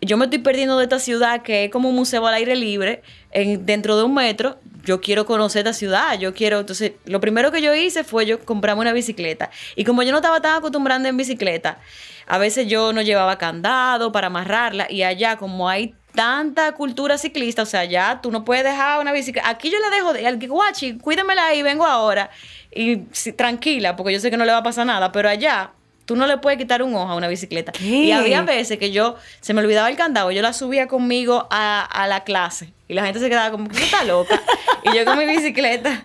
yo 0.00 0.16
me 0.16 0.24
estoy 0.24 0.38
perdiendo 0.40 0.76
de 0.78 0.84
esta 0.84 0.98
ciudad 0.98 1.42
que 1.42 1.64
es 1.64 1.70
como 1.70 1.88
un 1.88 1.94
museo 1.94 2.26
al 2.26 2.34
aire 2.34 2.56
libre, 2.56 3.02
en, 3.30 3.64
dentro 3.66 3.96
de 3.96 4.04
un 4.04 4.14
metro, 4.14 4.58
yo 4.84 5.00
quiero 5.00 5.26
conocer 5.26 5.60
esta 5.60 5.72
ciudad, 5.72 6.18
yo 6.18 6.34
quiero, 6.34 6.60
entonces 6.60 6.92
lo 7.06 7.20
primero 7.20 7.50
que 7.50 7.62
yo 7.62 7.74
hice 7.74 8.04
fue 8.04 8.26
yo 8.26 8.44
comprarme 8.44 8.82
una 8.82 8.92
bicicleta. 8.92 9.50
Y 9.76 9.84
como 9.84 10.02
yo 10.02 10.10
no 10.12 10.18
estaba 10.18 10.40
tan 10.40 10.56
acostumbrada 10.56 11.08
en 11.08 11.16
bicicleta, 11.16 11.78
a 12.26 12.38
veces 12.38 12.66
yo 12.66 12.92
no 12.92 13.02
llevaba 13.02 13.38
candado 13.38 14.12
para 14.12 14.28
amarrarla 14.28 14.90
y 14.90 15.02
allá 15.02 15.36
como 15.36 15.68
hay 15.68 15.94
tanta 16.14 16.72
cultura 16.72 17.18
ciclista, 17.18 17.62
o 17.62 17.66
sea, 17.66 17.84
ya 17.84 18.20
tú 18.22 18.30
no 18.30 18.44
puedes 18.44 18.64
dejar 18.64 19.00
una 19.00 19.12
bicicleta. 19.12 19.48
Aquí 19.48 19.70
yo 19.70 19.78
la 19.80 19.90
dejo, 19.90 20.12
de, 20.12 20.26
al 20.26 20.38
guachi, 20.46 20.98
cuídamela 20.98 21.46
ahí, 21.46 21.62
vengo 21.62 21.84
ahora. 21.84 22.30
Y 22.70 23.02
sí, 23.12 23.32
tranquila, 23.32 23.96
porque 23.96 24.12
yo 24.12 24.20
sé 24.20 24.30
que 24.30 24.36
no 24.36 24.44
le 24.44 24.52
va 24.52 24.58
a 24.58 24.62
pasar 24.62 24.86
nada, 24.86 25.12
pero 25.12 25.28
allá 25.28 25.72
tú 26.04 26.16
no 26.16 26.26
le 26.26 26.38
puedes 26.38 26.58
quitar 26.58 26.82
un 26.82 26.94
ojo 26.94 27.10
a 27.10 27.16
una 27.16 27.28
bicicleta. 27.28 27.72
¿Qué? 27.72 27.84
Y 27.84 28.12
había 28.12 28.42
veces 28.42 28.78
que 28.78 28.90
yo 28.90 29.16
se 29.40 29.54
me 29.54 29.60
olvidaba 29.60 29.88
el 29.88 29.96
candado, 29.96 30.30
yo 30.30 30.42
la 30.42 30.52
subía 30.52 30.86
conmigo 30.86 31.46
a, 31.50 31.82
a 31.84 32.06
la 32.06 32.24
clase 32.24 32.72
y 32.88 32.94
la 32.94 33.04
gente 33.04 33.20
se 33.20 33.28
quedaba 33.28 33.50
como, 33.50 33.68
¿qué 33.68 33.82
está 33.82 34.04
loca? 34.04 34.40
y 34.84 34.96
yo 34.96 35.04
con 35.04 35.18
mi 35.18 35.26
bicicleta 35.26 36.04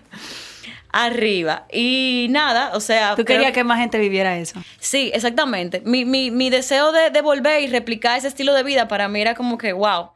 arriba. 0.92 1.66
Y 1.72 2.26
nada, 2.30 2.72
o 2.74 2.80
sea... 2.80 3.14
Tú 3.14 3.24
querías 3.24 3.52
que 3.52 3.64
más 3.64 3.78
gente 3.78 3.98
viviera 3.98 4.36
eso. 4.38 4.60
Sí, 4.78 5.10
exactamente. 5.14 5.82
Mi, 5.84 6.04
mi, 6.04 6.30
mi 6.30 6.50
deseo 6.50 6.92
de, 6.92 7.10
de 7.10 7.20
volver 7.20 7.62
y 7.62 7.68
replicar 7.68 8.18
ese 8.18 8.28
estilo 8.28 8.54
de 8.54 8.62
vida 8.62 8.88
para 8.88 9.08
mí 9.08 9.20
era 9.20 9.34
como 9.34 9.56
que, 9.56 9.72
wow, 9.72 10.10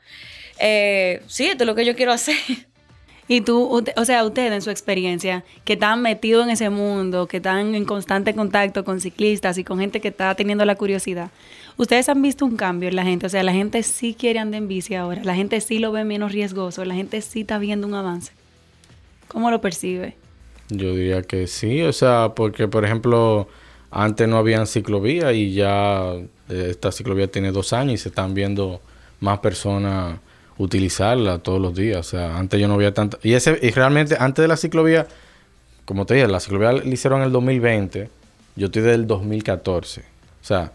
eh, 0.58 1.22
sí, 1.26 1.46
esto 1.46 1.64
es 1.64 1.66
lo 1.66 1.74
que 1.74 1.84
yo 1.84 1.94
quiero 1.94 2.12
hacer. 2.12 2.36
Y 3.26 3.40
tú, 3.40 3.82
o 3.96 4.04
sea, 4.04 4.24
ustedes 4.24 4.52
en 4.52 4.60
su 4.60 4.70
experiencia, 4.70 5.44
que 5.64 5.74
están 5.74 6.02
metidos 6.02 6.44
en 6.44 6.50
ese 6.50 6.68
mundo, 6.68 7.26
que 7.26 7.38
están 7.38 7.74
en 7.74 7.84
constante 7.86 8.34
contacto 8.34 8.84
con 8.84 9.00
ciclistas 9.00 9.56
y 9.56 9.64
con 9.64 9.78
gente 9.78 10.00
que 10.00 10.08
está 10.08 10.34
teniendo 10.34 10.64
la 10.66 10.74
curiosidad, 10.74 11.30
ustedes 11.78 12.08
han 12.10 12.20
visto 12.20 12.44
un 12.44 12.56
cambio 12.56 12.90
en 12.90 12.96
la 12.96 13.04
gente, 13.04 13.26
o 13.26 13.28
sea, 13.30 13.42
la 13.42 13.52
gente 13.52 13.82
sí 13.82 14.14
quiere 14.18 14.40
andar 14.40 14.58
en 14.58 14.68
bici 14.68 14.94
ahora, 14.94 15.24
la 15.24 15.34
gente 15.34 15.60
sí 15.62 15.78
lo 15.78 15.90
ve 15.90 16.04
menos 16.04 16.32
riesgoso, 16.32 16.84
la 16.84 16.94
gente 16.94 17.20
sí 17.22 17.40
está 17.40 17.58
viendo 17.58 17.86
un 17.86 17.94
avance. 17.94 18.32
¿Cómo 19.28 19.50
lo 19.50 19.60
percibe? 19.60 20.16
Yo 20.68 20.94
diría 20.94 21.22
que 21.22 21.46
sí, 21.46 21.80
o 21.82 21.92
sea, 21.92 22.32
porque 22.36 22.68
por 22.68 22.84
ejemplo, 22.84 23.48
antes 23.90 24.28
no 24.28 24.36
habían 24.36 24.66
ciclovía 24.66 25.32
y 25.32 25.54
ya 25.54 26.12
eh, 26.50 26.68
esta 26.70 26.92
ciclovía 26.92 27.28
tiene 27.28 27.52
dos 27.52 27.72
años 27.72 27.94
y 27.94 27.98
se 27.98 28.10
están 28.10 28.34
viendo 28.34 28.82
más 29.20 29.38
personas 29.38 30.18
utilizarla 30.58 31.38
todos 31.38 31.60
los 31.60 31.74
días. 31.74 31.98
O 32.00 32.10
sea, 32.10 32.36
antes 32.36 32.60
yo 32.60 32.68
no 32.68 32.76
veía 32.76 32.94
tanta... 32.94 33.18
Y, 33.22 33.34
ese, 33.34 33.58
y 33.60 33.70
realmente 33.70 34.16
antes 34.18 34.42
de 34.42 34.48
la 34.48 34.56
ciclovía, 34.56 35.06
como 35.84 36.06
te 36.06 36.14
dije, 36.14 36.28
la 36.28 36.40
ciclovía 36.40 36.72
la 36.72 36.84
hicieron 36.84 37.20
en 37.20 37.26
el 37.26 37.32
2020, 37.32 38.08
yo 38.56 38.66
estoy 38.66 38.82
del 38.82 39.06
2014. 39.06 40.00
O 40.00 40.04
sea, 40.46 40.72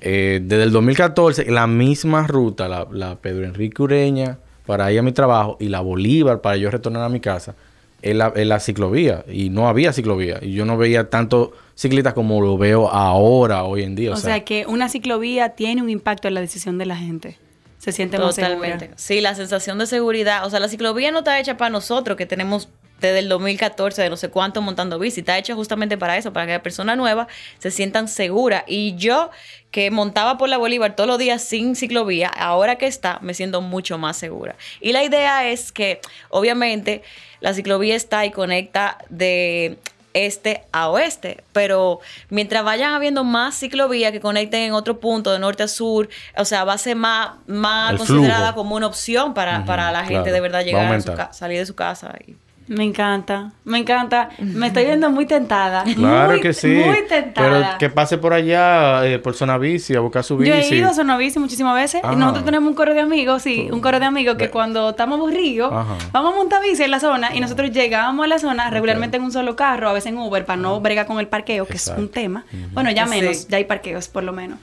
eh, 0.00 0.40
desde 0.42 0.64
el 0.64 0.72
2014, 0.72 1.50
la 1.50 1.66
misma 1.66 2.26
ruta, 2.26 2.68
la, 2.68 2.86
la 2.90 3.16
Pedro 3.16 3.44
Enrique 3.44 3.82
Ureña 3.82 4.38
para 4.66 4.90
ir 4.92 4.98
a 4.98 5.02
mi 5.02 5.12
trabajo 5.12 5.56
y 5.60 5.68
la 5.68 5.80
Bolívar 5.80 6.40
para 6.40 6.56
yo 6.56 6.70
retornar 6.70 7.02
a 7.02 7.08
mi 7.08 7.20
casa, 7.20 7.54
es 8.02 8.16
la, 8.16 8.32
es 8.34 8.46
la 8.46 8.60
ciclovía. 8.60 9.24
Y 9.30 9.50
no 9.50 9.68
había 9.68 9.92
ciclovía. 9.92 10.38
Y 10.40 10.52
yo 10.52 10.64
no 10.64 10.76
veía 10.76 11.10
tanto 11.10 11.52
ciclistas 11.74 12.14
como 12.14 12.40
lo 12.40 12.56
veo 12.56 12.88
ahora, 12.88 13.64
hoy 13.64 13.82
en 13.82 13.94
día. 13.94 14.12
O, 14.12 14.16
sea, 14.16 14.44
que 14.44 14.66
una 14.66 14.88
ciclovía 14.88 15.50
tiene 15.50 15.82
un 15.82 15.90
impacto 15.90 16.28
en 16.28 16.34
la 16.34 16.40
decisión 16.40 16.78
de 16.78 16.86
la 16.86 16.96
gente. 16.96 17.36
Se 17.80 17.92
siente 17.92 18.18
más 18.18 18.36
Totalmente. 18.36 18.80
segura. 18.80 18.98
Sí, 18.98 19.22
la 19.22 19.34
sensación 19.34 19.78
de 19.78 19.86
seguridad. 19.86 20.44
O 20.44 20.50
sea, 20.50 20.60
la 20.60 20.68
ciclovía 20.68 21.10
no 21.12 21.20
está 21.20 21.40
hecha 21.40 21.56
para 21.56 21.70
nosotros, 21.70 22.18
que 22.18 22.26
tenemos 22.26 22.68
desde 23.00 23.20
el 23.20 23.30
2014, 23.30 24.02
de 24.02 24.10
no 24.10 24.18
sé 24.18 24.28
cuánto 24.28 24.60
montando 24.60 24.98
bici. 24.98 25.20
Está 25.20 25.38
hecha 25.38 25.54
justamente 25.54 25.96
para 25.96 26.18
eso, 26.18 26.30
para 26.30 26.44
que 26.44 26.52
las 26.52 26.60
personas 26.60 26.98
nuevas 26.98 27.28
se 27.58 27.70
sientan 27.70 28.06
seguras. 28.06 28.64
Y 28.66 28.96
yo, 28.96 29.30
que 29.70 29.90
montaba 29.90 30.36
por 30.36 30.50
la 30.50 30.58
Bolívar 30.58 30.94
todos 30.94 31.08
los 31.08 31.18
días 31.18 31.42
sin 31.42 31.74
ciclovía, 31.74 32.28
ahora 32.28 32.76
que 32.76 32.86
está, 32.86 33.18
me 33.22 33.32
siento 33.32 33.62
mucho 33.62 33.96
más 33.96 34.18
segura. 34.18 34.56
Y 34.82 34.92
la 34.92 35.02
idea 35.02 35.48
es 35.48 35.72
que, 35.72 36.02
obviamente, 36.28 37.02
la 37.40 37.54
ciclovía 37.54 37.96
está 37.96 38.26
y 38.26 38.30
conecta 38.30 38.98
de 39.08 39.78
este 40.12 40.64
a 40.72 40.88
oeste, 40.90 41.44
pero 41.52 42.00
mientras 42.30 42.64
vayan 42.64 42.94
habiendo 42.94 43.22
más 43.24 43.58
ciclovías 43.58 44.10
que 44.12 44.20
conecten 44.20 44.62
en 44.62 44.72
otro 44.72 44.98
punto 45.00 45.32
de 45.32 45.38
norte 45.38 45.62
a 45.62 45.68
sur, 45.68 46.08
o 46.36 46.44
sea, 46.44 46.64
va 46.64 46.72
a 46.72 46.78
ser 46.78 46.96
más, 46.96 47.30
más 47.46 47.92
El 47.92 47.98
considerada 47.98 48.48
flujo. 48.52 48.54
como 48.62 48.76
una 48.76 48.86
opción 48.88 49.34
para, 49.34 49.64
para 49.64 49.92
la 49.92 50.00
gente 50.00 50.14
claro. 50.14 50.32
de 50.32 50.40
verdad 50.40 50.58
Va 50.58 50.62
a 50.62 50.64
llegar 50.64 50.94
a 50.94 51.32
su 51.32 51.38
salir 51.38 51.58
de 51.58 51.66
su 51.66 51.74
casa. 51.74 52.14
y- 52.26 52.34
Me 52.70 52.84
encanta, 52.84 53.50
me 53.64 53.78
encanta. 53.78 54.28
Me 54.38 54.68
estoy 54.68 54.84
viendo 54.84 55.10
muy 55.10 55.26
tentada. 55.26 55.82
Claro 55.92 56.30
Muy- 56.30 56.40
que 56.40 56.52
sí. 56.52 56.68
Muy 56.68 56.84
Pero 56.94 57.06
tentada. 57.08 57.78
que 57.78 57.90
pase 57.90 58.16
por 58.16 58.32
allá, 58.32 59.04
eh, 59.04 59.18
por 59.18 59.34
zona 59.34 59.58
bici, 59.58 59.96
a 59.96 60.00
buscar 60.00 60.22
su 60.22 60.36
bici. 60.36 60.50
Yo 60.52 60.54
he 60.56 60.78
ido 60.78 60.88
a 60.88 60.94
Zona 60.94 61.16
Bici 61.16 61.40
muchísimas 61.40 61.74
veces. 61.74 62.00
Ah. 62.04 62.12
Y 62.12 62.16
nosotros 62.16 62.44
tenemos 62.44 62.68
un 62.68 62.74
coro 62.76 62.94
de 62.94 63.00
amigos, 63.00 63.42
sí, 63.42 63.68
un 63.72 63.80
coro 63.80 63.98
de 63.98 64.06
amigos 64.06 64.36
que 64.36 64.50
cuando 64.50 64.90
estamos 64.90 65.18
aburridos, 65.18 65.72
Ajá. 65.72 65.96
vamos 66.12 66.32
a 66.32 66.36
montar 66.36 66.62
bici 66.62 66.84
en 66.84 66.92
la 66.92 67.00
zona 67.00 67.34
y 67.34 67.40
nosotros 67.40 67.72
llegamos 67.72 68.22
a 68.24 68.28
la 68.28 68.38
zona 68.38 68.70
regularmente 68.70 69.16
en 69.16 69.24
un 69.24 69.32
solo 69.32 69.56
carro, 69.56 69.88
a 69.88 69.92
veces 69.92 70.12
en 70.12 70.18
Uber, 70.18 70.44
para 70.46 70.56
no 70.62 70.80
bregar 70.80 71.06
con 71.06 71.18
el 71.18 71.26
parqueo, 71.26 71.66
que 71.66 71.72
Exacto. 71.72 72.00
es 72.00 72.06
un 72.06 72.12
tema. 72.12 72.44
Bueno, 72.72 72.92
ya 72.92 73.04
Sí. 73.08 73.10
menos, 73.10 73.48
ya 73.48 73.56
hay 73.56 73.64
parqueos 73.64 74.06
por 74.06 74.22
lo 74.22 74.32
menos. 74.32 74.60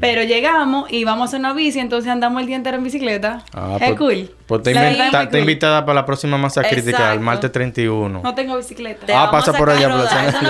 Pero 0.00 0.22
llegamos 0.22 0.90
y 0.90 1.04
vamos 1.04 1.34
a 1.34 1.36
una 1.36 1.52
bici, 1.52 1.78
entonces 1.78 2.10
andamos 2.10 2.40
el 2.40 2.46
día 2.46 2.56
entero 2.56 2.78
en 2.78 2.84
bicicleta. 2.84 3.44
Ah, 3.52 3.76
es 3.78 3.88
pues, 3.88 3.98
cool. 3.98 4.34
Pues 4.46 4.62
te, 4.62 4.72
cool. 4.72 5.38
invitada 5.40 5.84
para 5.84 6.00
la 6.00 6.06
próxima 6.06 6.38
masa 6.38 6.62
crítica, 6.62 7.12
el 7.12 7.20
martes 7.20 7.49
31. 7.50 8.22
No 8.22 8.34
tengo 8.34 8.56
bicicleta. 8.56 9.22
Ah, 9.22 9.30
pasa 9.30 9.52
por 9.52 9.70
allá. 9.70 9.88
es 9.88 10.40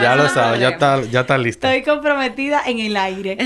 ya, 0.00 0.16
lo 0.16 0.24
es 0.24 0.32
sabes, 0.32 0.60
ya 0.60 0.70
está, 0.70 1.02
ya 1.02 1.20
está 1.20 1.38
lista. 1.38 1.74
Estoy 1.74 1.94
comprometida 1.94 2.62
en 2.66 2.78
el 2.78 2.96
aire. 2.96 3.36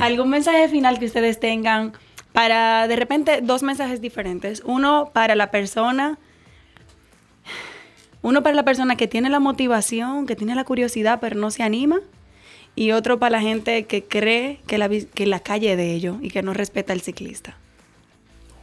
¿Algún 0.00 0.30
mensaje 0.30 0.68
final 0.68 0.98
que 0.98 1.06
ustedes 1.06 1.40
tengan 1.40 1.92
para, 2.32 2.88
de 2.88 2.96
repente, 2.96 3.40
dos 3.42 3.62
mensajes 3.62 4.00
diferentes? 4.00 4.62
Uno 4.64 5.10
para 5.12 5.34
la 5.34 5.50
persona, 5.50 6.18
uno 8.22 8.42
para 8.42 8.54
la 8.54 8.64
persona 8.64 8.96
que 8.96 9.06
tiene 9.06 9.30
la 9.30 9.40
motivación, 9.40 10.26
que 10.26 10.36
tiene 10.36 10.54
la 10.54 10.64
curiosidad, 10.64 11.18
pero 11.20 11.36
no 11.36 11.50
se 11.50 11.62
anima. 11.62 12.00
Y 12.74 12.92
otro 12.92 13.18
para 13.18 13.38
la 13.38 13.40
gente 13.40 13.86
que 13.86 14.04
cree 14.04 14.60
que 14.66 14.76
la, 14.76 14.88
que 14.88 15.26
la 15.26 15.40
calle 15.40 15.72
es 15.72 15.76
de 15.78 15.94
ellos 15.94 16.18
y 16.20 16.28
que 16.30 16.42
no 16.42 16.52
respeta 16.52 16.92
al 16.92 17.00
ciclista. 17.00 17.56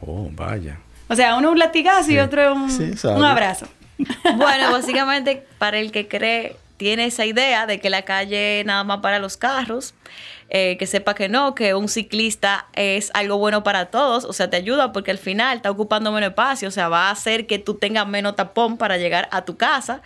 Oh, 0.00 0.28
vaya. 0.32 0.78
O 1.08 1.16
sea, 1.16 1.36
uno 1.36 1.50
un 1.50 1.58
latigazo 1.58 2.10
y 2.10 2.18
otro 2.18 2.54
un, 2.54 2.70
Sí, 2.70 2.92
un 3.06 3.24
abrazo. 3.24 3.66
Bueno, 4.36 4.72
básicamente 4.72 5.46
para 5.58 5.78
el 5.78 5.92
que 5.92 6.08
cree, 6.08 6.56
tiene 6.76 7.06
esa 7.06 7.24
idea 7.24 7.66
de 7.66 7.80
que 7.80 7.90
la 7.90 8.02
calle 8.02 8.62
nada 8.66 8.84
más 8.84 8.98
para 8.98 9.18
los 9.18 9.36
carros, 9.36 9.94
eh, 10.50 10.76
que 10.78 10.86
sepa 10.86 11.14
que 11.14 11.28
no, 11.28 11.54
que 11.54 11.74
un 11.74 11.88
ciclista 11.88 12.66
es 12.74 13.10
algo 13.14 13.38
bueno 13.38 13.62
para 13.62 13.86
todos, 13.86 14.24
o 14.24 14.32
sea, 14.32 14.50
te 14.50 14.56
ayuda 14.56 14.92
porque 14.92 15.10
al 15.10 15.18
final 15.18 15.56
está 15.56 15.70
ocupando 15.70 16.12
menos 16.12 16.30
espacio, 16.30 16.68
o 16.68 16.72
sea, 16.72 16.88
va 16.88 17.08
a 17.08 17.10
hacer 17.12 17.46
que 17.46 17.58
tú 17.58 17.74
tengas 17.74 18.06
menos 18.06 18.36
tapón 18.36 18.76
para 18.76 18.96
llegar 18.98 19.28
a 19.30 19.44
tu 19.44 19.56
casa, 19.56 20.02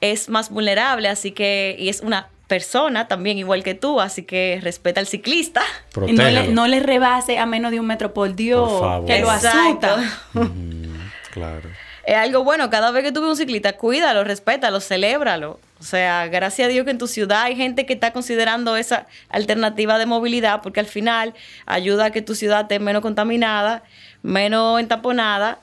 es 0.00 0.28
más 0.28 0.50
vulnerable, 0.50 1.08
así 1.08 1.30
que, 1.32 1.76
y 1.78 1.88
es 1.88 2.00
una 2.00 2.28
persona 2.46 3.06
también 3.06 3.38
igual 3.38 3.62
que 3.62 3.74
tú, 3.74 4.00
así 4.00 4.24
que 4.24 4.58
respeta 4.60 4.98
al 5.00 5.06
ciclista. 5.06 5.62
Y 5.94 6.12
no 6.12 6.24
le, 6.24 6.32
Protégelo. 6.32 6.52
no 6.52 6.66
le 6.66 6.80
rebase 6.80 7.38
a 7.38 7.46
menos 7.46 7.70
de 7.70 7.78
un 7.78 7.86
metro 7.86 8.12
por 8.12 8.34
Dios, 8.34 8.68
Por 8.68 8.80
favor. 8.80 9.06
que 9.06 9.20
lo 9.20 9.30
asusta. 9.30 9.96
Mm, 10.34 11.10
claro. 11.32 11.70
Es 12.10 12.16
algo 12.16 12.42
bueno, 12.42 12.70
cada 12.70 12.90
vez 12.90 13.04
que 13.04 13.12
tú 13.12 13.20
ves 13.20 13.30
un 13.30 13.36
ciclista, 13.36 13.74
cuídalo, 13.76 14.24
respétalo, 14.24 14.80
celébralo. 14.80 15.60
O 15.78 15.84
sea, 15.84 16.26
gracias 16.26 16.66
a 16.66 16.68
Dios 16.68 16.84
que 16.84 16.90
en 16.90 16.98
tu 16.98 17.06
ciudad 17.06 17.42
hay 17.42 17.54
gente 17.54 17.86
que 17.86 17.92
está 17.92 18.12
considerando 18.12 18.76
esa 18.76 19.06
alternativa 19.28 19.96
de 19.96 20.06
movilidad 20.06 20.60
porque 20.60 20.80
al 20.80 20.86
final 20.86 21.34
ayuda 21.66 22.06
a 22.06 22.10
que 22.10 22.20
tu 22.20 22.34
ciudad 22.34 22.62
esté 22.62 22.80
menos 22.80 23.00
contaminada, 23.00 23.84
menos 24.24 24.80
entaponada 24.80 25.60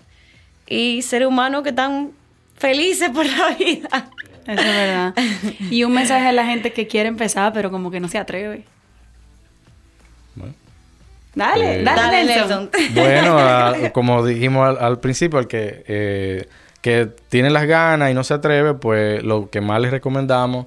y 0.66 1.02
seres 1.02 1.28
humanos 1.28 1.64
que 1.64 1.70
están 1.72 2.12
felices 2.56 3.10
por 3.10 3.26
la 3.26 3.50
vida. 3.50 4.10
Eso 4.48 4.62
es 4.62 4.74
verdad. 4.74 5.16
Y 5.70 5.84
un 5.84 5.92
mensaje 5.92 6.28
a 6.28 6.32
la 6.32 6.46
gente 6.46 6.72
que 6.72 6.88
quiere 6.88 7.10
empezar, 7.10 7.52
pero 7.52 7.72
como 7.72 7.92
que 7.92 8.00
no 8.00 8.08
se 8.08 8.20
atreve. 8.20 8.64
Bueno. 10.36 10.54
Dale, 11.38 11.80
Eh, 11.82 11.84
dale, 11.84 12.02
Dale, 12.02 12.24
Nelson. 12.26 12.70
Nelson. 12.74 12.94
Bueno, 12.96 13.38
a- 13.40 13.76
como 13.94 14.26
dijimos 14.26 14.68
al, 14.68 14.78
al 14.84 15.00
principio, 15.00 15.40
el 15.40 15.48
que, 15.48 15.84
eh, 15.88 16.46
que 16.82 17.10
tiene 17.30 17.50
las 17.50 17.66
ganas 17.68 18.12
y 18.12 18.14
no 18.14 18.24
se 18.24 18.34
atreve, 18.34 18.74
pues 18.74 19.24
lo 19.24 19.50
que 19.50 19.62
más 19.62 19.80
les 19.82 19.92
recomendamos 19.92 20.66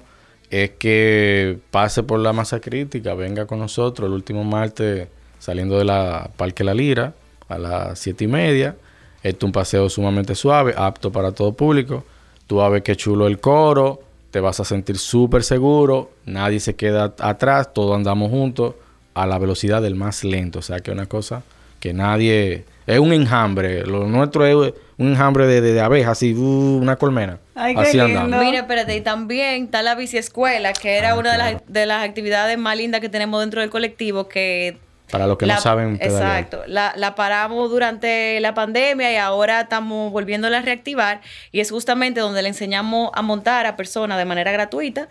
es 0.49 0.71
que 0.71 1.59
pase 1.71 2.03
por 2.03 2.19
la 2.19 2.33
masa 2.33 2.59
crítica, 2.59 3.13
venga 3.13 3.45
con 3.45 3.59
nosotros 3.59 4.07
el 4.07 4.13
último 4.13 4.43
martes 4.43 5.07
saliendo 5.39 5.77
de 5.77 5.85
la 5.85 6.29
Parque 6.37 6.63
La 6.63 6.73
Lira 6.73 7.13
a 7.47 7.57
las 7.57 7.99
siete 7.99 8.25
y 8.25 8.27
media. 8.27 8.75
Este 9.23 9.37
es 9.39 9.43
un 9.43 9.51
paseo 9.51 9.89
sumamente 9.89 10.35
suave, 10.35 10.73
apto 10.75 11.11
para 11.11 11.31
todo 11.31 11.53
público. 11.53 12.03
Tú 12.47 12.57
vas 12.57 12.65
a 12.65 12.69
ver 12.69 12.83
qué 12.83 12.95
chulo 12.95 13.27
el 13.27 13.39
coro, 13.39 14.01
te 14.31 14.39
vas 14.39 14.59
a 14.59 14.65
sentir 14.65 14.97
súper 14.97 15.43
seguro, 15.43 16.11
nadie 16.25 16.59
se 16.59 16.75
queda 16.75 17.13
atrás, 17.19 17.71
todos 17.73 17.95
andamos 17.95 18.29
juntos 18.29 18.75
a 19.13 19.25
la 19.27 19.37
velocidad 19.39 19.81
del 19.81 19.95
más 19.95 20.23
lento. 20.23 20.59
O 20.59 20.61
sea 20.61 20.79
que 20.79 20.91
es 20.91 20.95
una 20.97 21.05
cosa 21.07 21.43
que 21.79 21.93
nadie... 21.93 22.65
Es 22.87 22.99
un 22.99 23.13
enjambre. 23.13 23.85
Lo 23.85 24.05
nuestro 24.07 24.45
es 24.45 24.73
un 24.97 25.09
enjambre 25.11 25.45
de, 25.45 25.61
de, 25.61 25.71
de 25.73 25.81
abejas, 25.81 26.13
así, 26.13 26.33
uh, 26.33 26.79
una 26.81 26.95
colmena. 26.95 27.37
Ay, 27.55 27.75
qué 27.75 27.81
así 27.81 27.97
lindo. 27.97 28.19
andamos. 28.21 28.43
Mira, 28.45 28.59
espérate, 28.61 28.95
y 28.97 29.01
también 29.01 29.65
está 29.65 29.83
la 29.83 29.93
bici 29.95 30.17
escuela, 30.17 30.73
que 30.73 30.97
era 30.97 31.11
Ah, 31.11 31.15
una 31.15 31.31
de, 31.33 31.37
las, 31.37 31.61
de 31.67 31.85
las 31.85 32.03
actividades 32.03 32.57
más 32.57 32.75
lindas 32.75 32.99
que 32.99 33.07
tenemos 33.07 33.39
dentro 33.39 33.61
del 33.61 33.69
colectivo, 33.69 34.27
que 34.27 34.77
Para 35.11 35.27
los 35.27 35.37
que 35.37 35.45
no 35.45 35.57
saben 35.61 35.99
pedalear. 35.99 36.39
Exacto. 36.39 36.63
La, 36.67 36.91
la 36.97 37.13
paramos 37.13 37.69
durante 37.69 38.39
la 38.41 38.55
pandemia 38.55 39.13
y 39.13 39.15
ahora 39.15 39.61
estamos 39.61 40.11
volviéndola 40.11 40.57
a 40.57 40.61
reactivar. 40.61 41.21
Y 41.51 41.59
es 41.59 41.69
justamente 41.69 42.19
donde 42.19 42.41
le 42.41 42.49
enseñamos 42.49 43.11
a 43.13 43.21
montar 43.21 43.67
a 43.67 43.75
personas 43.77 44.17
de 44.17 44.25
manera 44.25 44.51
gratuita. 44.51 45.07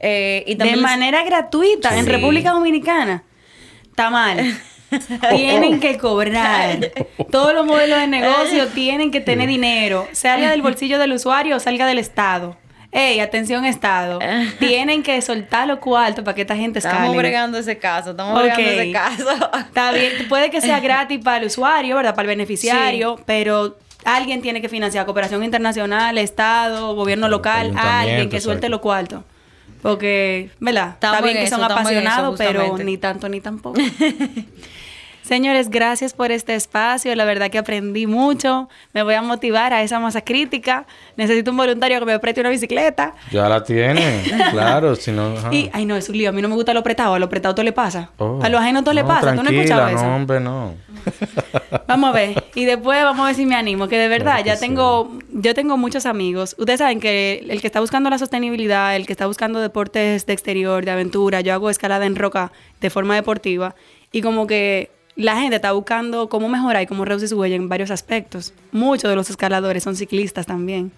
eh, 0.00 0.42
y 0.46 0.52
De 0.54 0.56
también 0.58 0.76
les- 0.80 0.90
manera 0.90 1.22
gratuita 1.22 1.96
en. 1.98 2.06
República 2.06 2.50
Dominicana. 2.52 3.24
Está 4.00 4.10
mal. 4.10 4.60
tienen 5.36 5.78
que 5.78 5.98
cobrar. 5.98 6.78
Todos 7.30 7.52
los 7.52 7.66
modelos 7.66 8.00
de 8.00 8.06
negocio 8.06 8.68
tienen 8.74 9.10
que 9.10 9.20
tener 9.20 9.46
dinero. 9.46 10.08
Salga 10.12 10.50
del 10.50 10.62
bolsillo 10.62 10.98
del 10.98 11.12
usuario 11.12 11.56
o 11.56 11.60
salga 11.60 11.86
del 11.86 11.98
Estado. 11.98 12.56
Ey, 12.92 13.20
atención 13.20 13.66
Estado. 13.66 14.18
Tienen 14.58 15.02
que 15.02 15.20
soltar 15.20 15.68
los 15.68 15.78
cuartos 15.78 16.24
para 16.24 16.34
que 16.34 16.40
esta 16.40 16.56
gente 16.56 16.78
escale. 16.80 16.96
Estamos 16.96 17.16
bregando 17.16 17.58
ese 17.58 17.78
caso, 17.78 18.12
estamos 18.12 18.34
Ok. 18.34 18.46
bregando 18.46 18.70
ese 18.82 18.90
caso. 18.92 19.50
Está 19.58 19.92
bien, 19.92 20.12
puede 20.28 20.50
que 20.50 20.60
sea 20.60 20.80
gratis 20.80 21.20
para 21.22 21.36
el 21.36 21.44
usuario, 21.46 21.94
¿verdad? 21.94 22.16
Para 22.16 22.22
el 22.22 22.36
beneficiario, 22.36 23.20
pero 23.26 23.76
alguien 24.04 24.42
tiene 24.42 24.60
que 24.60 24.68
financiar 24.68 25.04
cooperación 25.04 25.44
internacional, 25.44 26.18
Estado, 26.18 26.96
gobierno 26.96 27.28
local, 27.28 27.72
alguien 27.76 28.28
que 28.28 28.40
suelte 28.40 28.68
los 28.68 28.80
cuartos. 28.80 29.22
Porque, 29.82 30.50
¿verdad? 30.60 30.90
Está 30.90 31.20
bien 31.20 31.36
en 31.36 31.44
que 31.44 31.50
son 31.50 31.64
apasionados, 31.64 32.36
pero 32.38 32.76
ni 32.78 32.98
tanto 32.98 33.28
ni 33.28 33.40
tampoco. 33.40 33.80
Señores, 35.30 35.70
gracias 35.70 36.12
por 36.12 36.32
este 36.32 36.56
espacio. 36.56 37.14
La 37.14 37.24
verdad 37.24 37.52
que 37.52 37.58
aprendí 37.58 38.08
mucho. 38.08 38.68
Me 38.92 39.04
voy 39.04 39.14
a 39.14 39.22
motivar 39.22 39.72
a 39.72 39.80
esa 39.80 40.00
masa 40.00 40.22
crítica. 40.22 40.86
Necesito 41.16 41.52
un 41.52 41.56
voluntario 41.56 42.00
que 42.00 42.04
me 42.04 42.18
preste 42.18 42.40
una 42.40 42.50
bicicleta. 42.50 43.14
Ya 43.30 43.48
la 43.48 43.62
tiene, 43.62 44.24
claro, 44.50 44.96
si 44.96 45.12
no... 45.12 45.36
ajá. 45.36 45.54
Y, 45.54 45.70
ay, 45.72 45.86
no, 45.86 45.94
es 45.94 46.08
un 46.08 46.18
lío. 46.18 46.30
A 46.30 46.32
mí 46.32 46.42
no 46.42 46.48
me 46.48 46.56
gusta 46.56 46.74
lo 46.74 46.80
apretado. 46.80 47.14
A 47.14 47.20
lo 47.20 47.26
apretado 47.26 47.54
todo 47.54 47.62
le 47.62 47.70
pasa. 47.70 48.10
Oh. 48.16 48.40
A 48.42 48.48
los 48.48 48.60
ajenos 48.60 48.82
todo 48.82 48.92
le 48.92 49.04
pasa. 49.04 49.36
¿Tú 49.36 49.44
no 49.44 49.50
escuchado 49.50 49.86
eso? 49.86 50.04
No, 50.04 50.16
hombre, 50.16 50.40
no. 50.40 50.74
Vamos 51.86 52.10
a 52.10 52.12
ver. 52.12 52.44
Y 52.56 52.64
después 52.64 53.00
vamos 53.04 53.22
a 53.22 53.26
ver 53.26 53.36
si 53.36 53.46
me 53.46 53.54
animo. 53.54 53.86
Que 53.86 53.98
de 53.98 54.08
verdad, 54.08 54.32
Claro 54.32 54.42
que 54.42 54.48
ya 54.48 54.56
sí. 54.56 54.66
tengo, 54.66 55.16
yo 55.32 55.54
tengo 55.54 55.76
muchos 55.76 56.06
amigos. 56.06 56.56
Ustedes 56.58 56.80
saben 56.80 56.98
que 56.98 57.46
el 57.48 57.60
que 57.60 57.68
está 57.68 57.78
buscando 57.78 58.10
la 58.10 58.18
sostenibilidad, 58.18 58.96
el 58.96 59.06
que 59.06 59.12
está 59.12 59.28
buscando 59.28 59.60
deportes 59.60 60.26
de 60.26 60.32
exterior, 60.32 60.84
de 60.84 60.90
aventura, 60.90 61.40
yo 61.40 61.54
hago 61.54 61.70
escalada 61.70 62.04
en 62.04 62.16
roca 62.16 62.50
de 62.80 62.90
forma 62.90 63.14
deportiva. 63.14 63.76
Y 64.10 64.22
como 64.22 64.48
que 64.48 64.90
la 65.20 65.38
gente 65.40 65.56
está 65.56 65.72
buscando 65.72 66.28
cómo 66.28 66.48
mejorar 66.48 66.82
y 66.82 66.86
cómo 66.86 67.04
reducir 67.04 67.28
su 67.28 67.38
huella 67.38 67.56
en 67.56 67.68
varios 67.68 67.90
aspectos. 67.90 68.54
Muchos 68.72 69.10
de 69.10 69.16
los 69.16 69.28
escaladores 69.28 69.82
son 69.82 69.96
ciclistas 69.96 70.46
también. 70.46 70.92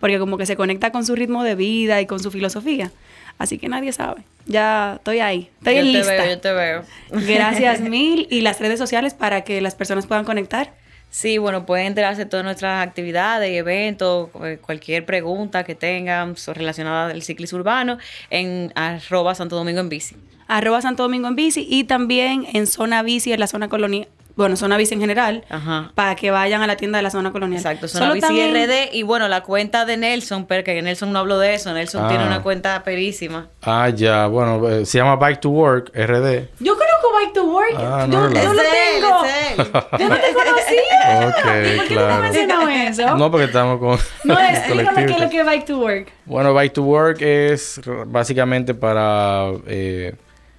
Porque 0.00 0.18
como 0.18 0.38
que 0.38 0.46
se 0.46 0.56
conecta 0.56 0.90
con 0.92 1.04
su 1.04 1.14
ritmo 1.14 1.42
de 1.42 1.54
vida 1.54 2.00
y 2.00 2.06
con 2.06 2.20
su 2.20 2.30
filosofía. 2.30 2.92
Así 3.36 3.58
que 3.58 3.68
nadie 3.68 3.92
sabe. 3.92 4.22
Ya 4.46 4.94
estoy 4.96 5.20
ahí. 5.20 5.50
Estoy 5.58 5.74
yo 5.74 5.80
en 5.80 5.86
te 5.86 5.92
lista. 5.92 6.12
veo, 6.12 6.26
yo 6.26 6.40
te 6.40 6.52
veo. 6.52 6.82
Gracias 7.10 7.80
mil. 7.82 8.26
Y 8.30 8.40
las 8.40 8.60
redes 8.60 8.78
sociales 8.78 9.14
para 9.14 9.42
que 9.42 9.60
las 9.60 9.74
personas 9.74 10.06
puedan 10.06 10.24
conectar. 10.24 10.72
Sí, 11.10 11.38
bueno, 11.38 11.64
pueden 11.64 11.86
enterarse 11.86 12.24
de 12.24 12.30
todas 12.30 12.44
nuestras 12.44 12.86
actividades 12.86 13.50
y 13.50 13.56
eventos, 13.56 14.28
eh, 14.44 14.58
cualquier 14.60 15.06
pregunta 15.06 15.64
que 15.64 15.74
tengan 15.74 16.34
relacionada 16.48 17.10
al 17.10 17.22
ciclismo 17.22 17.58
urbano 17.58 17.98
en 18.28 18.72
arroba 18.74 19.34
Santo 19.34 19.56
Domingo 19.56 19.80
en 19.80 19.88
bici. 19.88 20.16
Arroba 20.48 20.82
Santo 20.82 21.02
Domingo 21.04 21.28
en 21.28 21.36
bici 21.36 21.66
y 21.68 21.84
también 21.84 22.46
en 22.52 22.66
zona 22.66 23.02
bici 23.02 23.32
en 23.32 23.40
la 23.40 23.46
zona 23.46 23.68
colonial, 23.68 24.08
bueno, 24.34 24.56
zona 24.56 24.76
bici 24.76 24.94
en 24.94 25.00
general, 25.00 25.44
Ajá. 25.50 25.90
para 25.96 26.14
que 26.14 26.30
vayan 26.30 26.62
a 26.62 26.66
la 26.68 26.76
tienda 26.76 26.98
de 26.98 27.02
la 27.02 27.10
zona 27.10 27.32
colonial. 27.32 27.58
Exacto, 27.60 27.88
Zona 27.88 28.04
Solo 28.06 28.14
Bici 28.14 28.26
también- 28.26 28.54
RD 28.54 28.90
y 28.94 29.02
bueno, 29.02 29.26
la 29.28 29.42
cuenta 29.42 29.84
de 29.84 29.96
Nelson, 29.96 30.46
porque 30.46 30.80
Nelson 30.80 31.12
no 31.12 31.18
habló 31.18 31.38
de 31.40 31.54
eso, 31.54 31.72
Nelson 31.74 32.04
Ah. 32.04 32.08
tiene 32.08 32.24
una 32.24 32.40
cuenta 32.42 32.82
perísima. 32.84 33.48
Ah, 33.62 33.88
ya, 33.88 34.26
bueno, 34.28 34.68
eh, 34.68 34.86
se 34.86 34.98
llama 34.98 35.16
Bike 35.16 35.40
to 35.40 35.50
Work, 35.50 35.90
RD. 35.92 36.48
Yo 36.60 36.74
conozco 36.76 37.08
Bike 37.18 37.32
to 37.34 37.44
Work. 37.46 37.74
Ah, 37.78 38.06
yo, 38.08 38.28
no, 38.28 38.32
yo 38.32 38.44
no. 38.44 38.52
lo 38.54 38.62
Es 38.62 38.68
él, 38.68 39.02
tengo. 39.02 39.24
es 39.24 39.50
él. 39.50 39.56
Yo 39.98 40.08
no 40.08 40.14
te 40.16 40.32
conocía. 40.32 40.84
Ok, 41.28 41.34
¿Por 41.34 41.52
qué 41.62 41.76
no 41.76 41.84
claro. 41.88 42.22
mencionado 42.22 42.68
eso? 42.68 43.16
No, 43.16 43.30
porque 43.30 43.46
estamos 43.46 43.78
con... 43.80 43.98
No, 44.24 44.38
explícame 44.38 45.06
qué 45.06 45.12
es 45.14 45.20
lo 45.20 45.30
que 45.30 45.40
es 45.40 45.46
Bike 45.46 45.64
to 45.64 45.78
Work. 45.78 46.12
Bueno, 46.26 46.52
Bike 46.54 46.72
to 46.74 46.82
Work 46.82 47.22
es 47.22 47.80
básicamente 48.06 48.74
para 48.74 49.46
eh, 49.66 50.14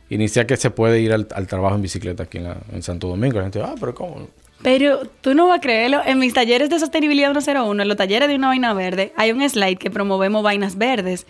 iniciar 0.09 0.45
que 0.45 0.57
se 0.57 0.69
puede 0.71 0.99
ir 1.01 1.13
al, 1.13 1.27
al 1.33 1.47
trabajo 1.47 1.75
en 1.75 1.81
bicicleta 1.81 2.23
aquí 2.23 2.37
en, 2.39 2.45
la- 2.45 2.57
en 2.73 2.81
Santo 2.83 3.07
Domingo. 3.07 3.37
La 3.37 3.43
gente, 3.43 3.61
ah, 3.61 3.75
pero 3.79 3.93
¿cómo? 3.95 4.27
Pero 4.61 5.01
tú 5.21 5.33
no 5.33 5.47
vas 5.47 5.59
a 5.59 5.61
creerlo. 5.61 6.01
En 6.05 6.19
mis 6.19 6.33
talleres 6.33 6.69
de 6.69 6.79
sostenibilidad 6.79 7.31
101, 7.31 7.81
en 7.81 7.87
los 7.87 7.95
talleres 7.97 8.27
de 8.27 8.35
una 8.35 8.47
vaina 8.47 8.73
verde, 8.73 9.13
hay 9.15 9.31
un 9.31 9.47
slide 9.49 9.77
que 9.77 9.89
promovemos 9.89 10.43
vainas 10.43 10.77
verdes. 10.77 11.25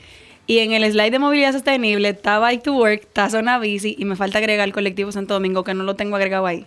Y 0.47 0.59
en 0.59 0.71
el 0.73 0.91
slide 0.91 1.11
de 1.11 1.19
movilidad 1.19 1.51
sostenible 1.53 2.09
está 2.09 2.39
Bike 2.39 2.63
to 2.63 2.73
Work, 2.73 3.01
está 3.03 3.29
Zona 3.29 3.59
Bici 3.59 3.95
y 3.99 4.05
me 4.05 4.15
falta 4.15 4.39
agregar 4.39 4.67
el 4.67 4.73
colectivo 4.73 5.11
Santo 5.11 5.35
Domingo 5.35 5.63
que 5.63 5.75
no 5.75 5.83
lo 5.83 5.95
tengo 5.95 6.15
agregado 6.15 6.47
ahí. 6.47 6.65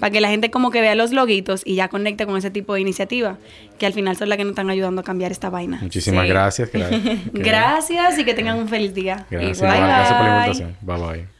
Para 0.00 0.10
que 0.10 0.20
la 0.20 0.28
gente 0.30 0.50
como 0.50 0.70
que 0.72 0.80
vea 0.80 0.96
los 0.96 1.12
loguitos 1.12 1.62
y 1.64 1.76
ya 1.76 1.86
conecte 1.86 2.26
con 2.26 2.36
ese 2.36 2.50
tipo 2.50 2.74
de 2.74 2.80
iniciativa, 2.80 3.38
que 3.78 3.86
al 3.86 3.92
final 3.92 4.16
son 4.16 4.30
las 4.30 4.38
que 4.38 4.42
nos 4.44 4.52
están 4.52 4.68
ayudando 4.70 5.02
a 5.02 5.04
cambiar 5.04 5.30
esta 5.30 5.48
vaina. 5.48 5.78
Muchísimas 5.80 6.24
Sí. 6.24 6.28
gracias. 6.30 6.70
que 6.70 6.78
la- 6.78 6.88
que- 6.90 7.18
Gracias 7.34 8.18
y 8.18 8.24
que 8.24 8.34
tengan 8.34 8.58
un 8.58 8.68
feliz 8.68 8.94
día. 8.94 9.26
Gracias, 9.30 9.58
Igual. 9.58 9.76
igual, 9.76 9.88
gracias 9.90 10.14
por 10.18 10.26
la 10.26 10.34
Bye. 10.38 10.46
invitación. 10.46 10.76
Bye 10.80 10.96
bye. 11.22 11.39